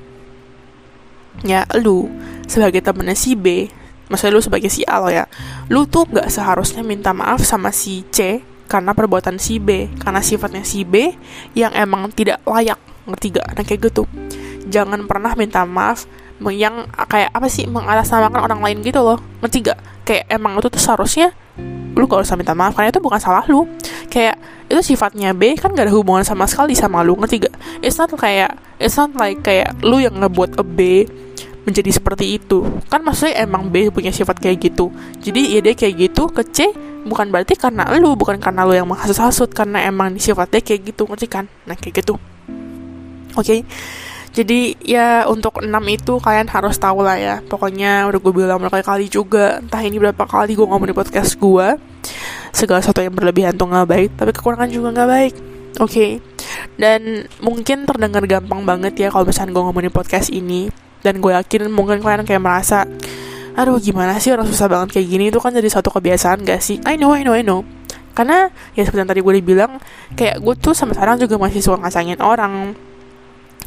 ya 1.47 1.65
lu 1.79 2.11
sebagai 2.45 2.83
temennya 2.83 3.15
si 3.15 3.33
B 3.33 3.71
maksudnya 4.11 4.35
lu 4.35 4.43
sebagai 4.43 4.67
si 4.67 4.83
A 4.83 4.99
lo 4.99 5.07
ya 5.07 5.25
lu 5.71 5.87
tuh 5.87 6.03
gak 6.11 6.27
seharusnya 6.27 6.83
minta 6.83 7.15
maaf 7.15 7.41
sama 7.47 7.71
si 7.71 8.03
C 8.11 8.43
karena 8.67 8.91
perbuatan 8.91 9.39
si 9.39 9.57
B 9.57 9.87
karena 9.99 10.19
sifatnya 10.19 10.63
si 10.67 10.83
B 10.83 11.15
yang 11.55 11.71
emang 11.71 12.11
tidak 12.11 12.43
layak 12.43 12.77
ngerti 13.07 13.39
gak 13.39 13.47
nah 13.55 13.63
kayak 13.63 13.91
gitu 13.91 14.03
jangan 14.71 15.03
pernah 15.05 15.35
minta 15.35 15.67
maaf 15.67 16.07
yang 16.49 16.89
kayak 17.05 17.29
apa 17.29 17.45
sih 17.45 17.69
mengatasnamakan 17.69 18.41
orang 18.41 18.59
lain 18.65 18.81
gitu 18.81 19.05
loh. 19.05 19.21
Ngerti 19.45 19.69
gak 19.69 19.77
kayak 20.07 20.25
emang 20.33 20.57
itu 20.57 20.73
tuh 20.73 20.81
seharusnya 20.81 21.29
lu 21.93 22.07
gak 22.07 22.25
usah 22.25 22.39
minta 22.39 22.57
maaf 22.57 22.73
karena 22.73 22.89
itu 22.89 23.03
bukan 23.03 23.21
salah 23.21 23.45
lu. 23.45 23.69
Kayak 24.09 24.41
itu 24.65 24.95
sifatnya 24.95 25.37
B 25.37 25.53
kan 25.59 25.75
gak 25.77 25.85
ada 25.85 25.93
hubungan 25.93 26.25
sama 26.25 26.49
sekali 26.49 26.73
sama 26.73 27.05
lu 27.05 27.13
ngerti 27.19 27.45
gak 27.45 27.53
it's 27.85 27.99
not 28.01 28.09
kayak 28.15 28.57
it's 28.81 28.97
not 28.97 29.13
like 29.13 29.43
kayak 29.45 29.75
lu 29.85 30.01
yang 30.01 30.17
ngebuat 30.17 30.57
a 30.57 30.65
B 30.65 31.05
menjadi 31.61 31.93
seperti 31.93 32.41
itu. 32.41 32.65
Kan 32.89 33.05
maksudnya 33.05 33.45
emang 33.45 33.69
B 33.69 33.93
punya 33.93 34.09
sifat 34.09 34.41
kayak 34.41 34.65
gitu. 34.65 34.89
Jadi 35.21 35.53
ya 35.53 35.59
dia 35.61 35.77
kayak 35.77 36.09
gitu 36.09 36.25
ke 36.31 36.41
C 36.49 36.73
bukan 37.05 37.29
berarti 37.29 37.53
karena 37.53 37.85
lu 38.01 38.17
bukan 38.17 38.41
karena 38.41 38.65
lu 38.65 38.73
yang 38.73 38.89
menghasut-hasut 38.89 39.53
karena 39.53 39.85
emang 39.85 40.17
sifatnya 40.17 40.57
kayak 40.57 40.89
gitu 40.89 41.05
ngerti 41.05 41.27
kan? 41.29 41.45
Nah 41.69 41.77
kayak 41.77 42.01
gitu. 42.01 42.17
Oke? 43.37 43.45
okay? 43.45 43.59
Jadi 44.31 44.59
ya 44.79 45.27
untuk 45.27 45.59
6 45.59 45.67
itu 45.91 46.13
kalian 46.23 46.47
harus 46.47 46.79
tahu 46.79 47.03
lah 47.03 47.19
ya. 47.19 47.35
Pokoknya 47.43 48.07
udah 48.07 48.19
gue 48.19 48.33
bilang 48.33 48.59
berkali-kali 48.63 49.11
juga 49.11 49.59
entah 49.59 49.83
ini 49.83 49.99
berapa 49.99 50.23
kali 50.23 50.55
gue 50.55 50.63
ngomong 50.63 50.87
di 50.87 50.95
podcast 50.95 51.35
gue 51.35 51.67
segala 52.55 52.79
sesuatu 52.79 53.03
yang 53.03 53.11
berlebihan 53.11 53.55
tuh 53.59 53.67
nggak 53.67 53.87
baik 53.87 54.09
tapi 54.15 54.31
kekurangan 54.31 54.71
juga 54.71 54.87
nggak 54.95 55.09
baik. 55.09 55.33
Oke. 55.79 55.91
Okay? 55.91 56.11
dan 56.79 57.29
mungkin 57.43 57.85
terdengar 57.85 58.23
gampang 58.25 58.65
banget 58.65 58.97
ya 58.97 59.07
kalau 59.13 59.27
misalnya 59.27 59.53
gue 59.53 59.63
ngomong 59.63 59.83
di 59.85 59.93
podcast 59.93 60.33
ini. 60.33 60.71
Dan 61.01 61.17
gue 61.17 61.33
yakin 61.33 61.73
mungkin 61.73 61.97
kalian 61.97 62.21
kayak 62.29 62.41
merasa 62.45 62.85
aduh 63.51 63.81
gimana 63.81 64.15
sih 64.21 64.31
orang 64.31 64.45
susah 64.45 64.69
banget 64.69 64.97
kayak 64.97 65.07
gini? 65.09 65.23
Itu 65.33 65.41
kan 65.41 65.51
jadi 65.51 65.65
suatu 65.65 65.89
kebiasaan 65.89 66.45
gak 66.45 66.61
sih? 66.61 66.77
I 66.85 66.97
know 66.97 67.11
I 67.13 67.25
know 67.25 67.33
I 67.33 67.41
know. 67.41 67.65
Karena 68.13 68.53
ya 68.77 68.85
seperti 68.85 69.01
yang 69.01 69.09
tadi 69.09 69.21
gue 69.25 69.33
bilang 69.41 69.81
kayak 70.13 70.39
gue 70.39 70.55
tuh 70.61 70.77
sama 70.77 70.93
sekarang 70.93 71.17
juga 71.17 71.41
masih 71.41 71.61
suka 71.63 71.81
ngasangin 71.81 72.21
orang 72.21 72.77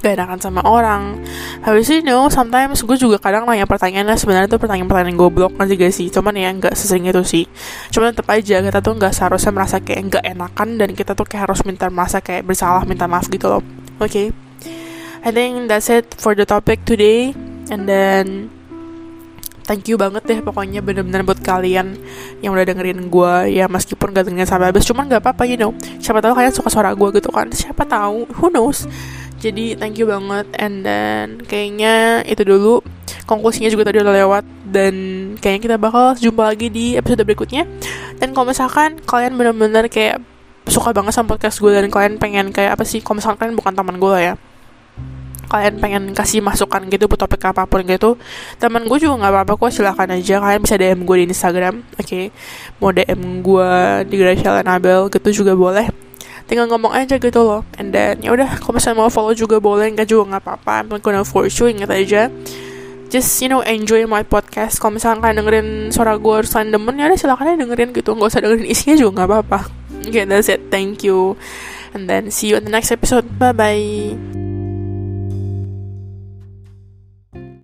gak 0.05 0.21
enakan 0.21 0.37
sama 0.37 0.61
orang. 0.69 1.17
Habis 1.64 1.88
itu 1.88 2.05
you 2.05 2.12
know, 2.12 2.29
sometimes 2.29 2.85
gue 2.85 2.97
juga 3.01 3.17
kadang 3.17 3.49
nanya 3.49 3.64
pertanyaannya. 3.64 4.21
Sebenarnya 4.21 4.53
tuh 4.53 4.61
pertanyaan-pertanyaan 4.61 5.17
goblok 5.17 5.57
nanti 5.57 5.81
gak 5.81 5.97
sih. 5.97 6.12
Cuman 6.12 6.37
ya 6.37 6.53
nggak 6.53 6.77
sesering 6.77 7.09
itu 7.09 7.25
sih. 7.25 7.45
Cuman 7.88 8.12
tetap 8.12 8.29
aja 8.29 8.61
kita 8.61 8.79
tuh 8.85 8.93
nggak 9.01 9.17
seharusnya 9.17 9.53
merasa 9.57 9.81
kayak 9.81 10.12
nggak 10.12 10.25
enakan 10.37 10.69
dan 10.77 10.93
kita 10.93 11.17
tuh 11.17 11.25
kayak 11.25 11.49
harus 11.49 11.64
minta 11.64 11.88
merasa 11.88 12.21
kayak 12.21 12.45
bersalah 12.45 12.85
minta 12.85 13.09
maaf 13.09 13.33
gitu 13.33 13.49
loh. 13.49 13.64
Oke. 13.97 14.12
Okay? 14.12 14.27
I 15.25 15.33
think 15.33 15.73
that's 15.73 15.88
it 15.88 16.12
for 16.21 16.37
the 16.37 16.45
topic 16.45 16.85
today. 16.85 17.33
And 17.73 17.88
then 17.88 18.53
thank 19.64 19.88
you 19.88 19.97
banget 19.97 20.29
deh 20.29 20.45
pokoknya 20.45 20.85
bener-bener 20.85 21.25
buat 21.25 21.40
kalian 21.40 21.97
yang 22.45 22.53
udah 22.53 22.69
dengerin 22.69 23.09
gue 23.09 23.57
ya 23.57 23.64
meskipun 23.64 24.12
gak 24.12 24.29
dengerin 24.29 24.45
sampai 24.45 24.69
habis. 24.69 24.85
Cuman 24.85 25.09
gak 25.09 25.25
apa-apa 25.25 25.49
you 25.49 25.57
know. 25.57 25.73
Siapa 25.97 26.21
tahu 26.21 26.37
kalian 26.37 26.53
suka 26.53 26.69
suara 26.69 26.93
gue 26.93 27.09
gitu 27.17 27.33
kan. 27.33 27.49
Siapa 27.49 27.88
tahu? 27.88 28.29
Who 28.37 28.53
knows 28.53 28.85
jadi 29.44 29.76
thank 29.76 30.00
you 30.00 30.09
banget. 30.09 30.48
And 30.57 30.80
then 30.80 31.44
kayaknya 31.44 32.24
itu 32.24 32.40
dulu. 32.48 32.80
Konklusinya 33.28 33.68
juga 33.68 33.92
tadi 33.92 34.00
udah 34.00 34.14
lewat. 34.24 34.44
Dan 34.64 34.94
kayaknya 35.37 35.61
kita 35.61 35.76
bakal 35.76 36.16
jumpa 36.16 36.42
lagi 36.48 36.72
di 36.72 36.96
episode 36.96 37.20
berikutnya. 37.28 37.68
Dan 38.16 38.33
kalau 38.33 38.48
misalkan 38.48 38.96
kalian 39.04 39.37
bener-bener 39.37 39.92
kayak 39.92 40.24
suka 40.64 40.96
banget 40.96 41.12
sama 41.12 41.37
podcast 41.37 41.61
gue 41.61 41.68
dan 41.68 41.92
kalian 41.92 42.16
pengen 42.16 42.48
kayak 42.48 42.80
apa 42.80 42.88
sih 42.88 43.04
kalau 43.04 43.20
misalkan 43.20 43.37
kalian 43.37 43.57
bukan 43.61 43.72
teman 43.76 43.96
gue 44.00 44.16
ya. 44.16 44.35
Kalian 45.44 45.76
pengen 45.76 46.02
kasih 46.16 46.40
masukan 46.40 46.88
gitu 46.88 47.04
buat 47.04 47.20
topik 47.20 47.44
apa 47.44 47.68
pun 47.68 47.85
gitu. 47.85 48.16
Teman 48.57 48.88
gue 48.88 48.96
juga 48.96 49.20
nggak 49.20 49.33
apa-apa 49.44 49.52
kok 49.61 49.70
silahkan 49.76 50.09
aja. 50.09 50.40
Kalian 50.40 50.61
bisa 50.64 50.80
DM 50.80 51.04
gue 51.04 51.16
di 51.20 51.24
Instagram 51.28 51.74
oke. 52.00 52.09
Okay? 52.09 52.24
mau 52.80 52.90
DM 52.96 53.44
gue 53.44 53.70
di 54.09 54.16
Gracia 54.16 54.57
Anabel 54.57 55.12
gitu 55.12 55.44
juga 55.44 55.52
boleh 55.52 56.13
tinggal 56.46 56.68
ngomong 56.68 56.92
aja 56.92 57.16
gitu 57.16 57.40
loh. 57.40 57.62
And 57.80 57.92
then 57.92 58.20
ya 58.20 58.33
udah 58.33 58.61
kalau 58.61 58.76
misalnya 58.76 59.04
mau 59.04 59.11
follow 59.12 59.33
juga 59.33 59.59
boleh 59.61 59.92
nggak 59.92 60.09
juga 60.09 60.37
nggak 60.37 60.42
apa-apa. 60.44 60.72
I'm 60.85 60.88
not 60.92 61.00
gonna 61.00 61.24
force 61.24 61.57
you 61.61 61.68
ingat 61.72 61.90
aja. 61.90 62.28
Just 63.09 63.38
you 63.40 63.48
know 63.48 63.62
enjoy 63.62 64.04
my 64.11 64.26
podcast. 64.26 64.83
Kalau 64.83 64.98
misalnya 64.98 65.22
kalian 65.22 65.37
dengerin 65.44 65.68
suara 65.94 66.18
gue 66.18 66.35
harus 66.35 66.50
kalian 66.50 66.74
demen 66.74 66.98
ya 66.98 67.07
udah 67.09 67.18
silahkan 67.18 67.54
aja 67.54 67.59
dengerin 67.62 67.90
gitu. 67.94 68.11
Nggak 68.12 68.28
usah 68.33 68.40
dengerin 68.42 68.66
isinya 68.68 68.96
juga 68.98 69.11
nggak 69.22 69.28
apa-apa. 69.30 69.61
Okay 70.04 70.24
that's 70.28 70.50
it. 70.52 70.68
Thank 70.68 71.07
you. 71.07 71.38
And 71.94 72.11
then 72.11 72.35
see 72.35 72.50
you 72.52 72.59
in 72.59 72.66
the 72.66 72.74
next 72.74 72.90
episode. 72.90 73.24
Bye 73.38 73.54
bye 73.54 74.43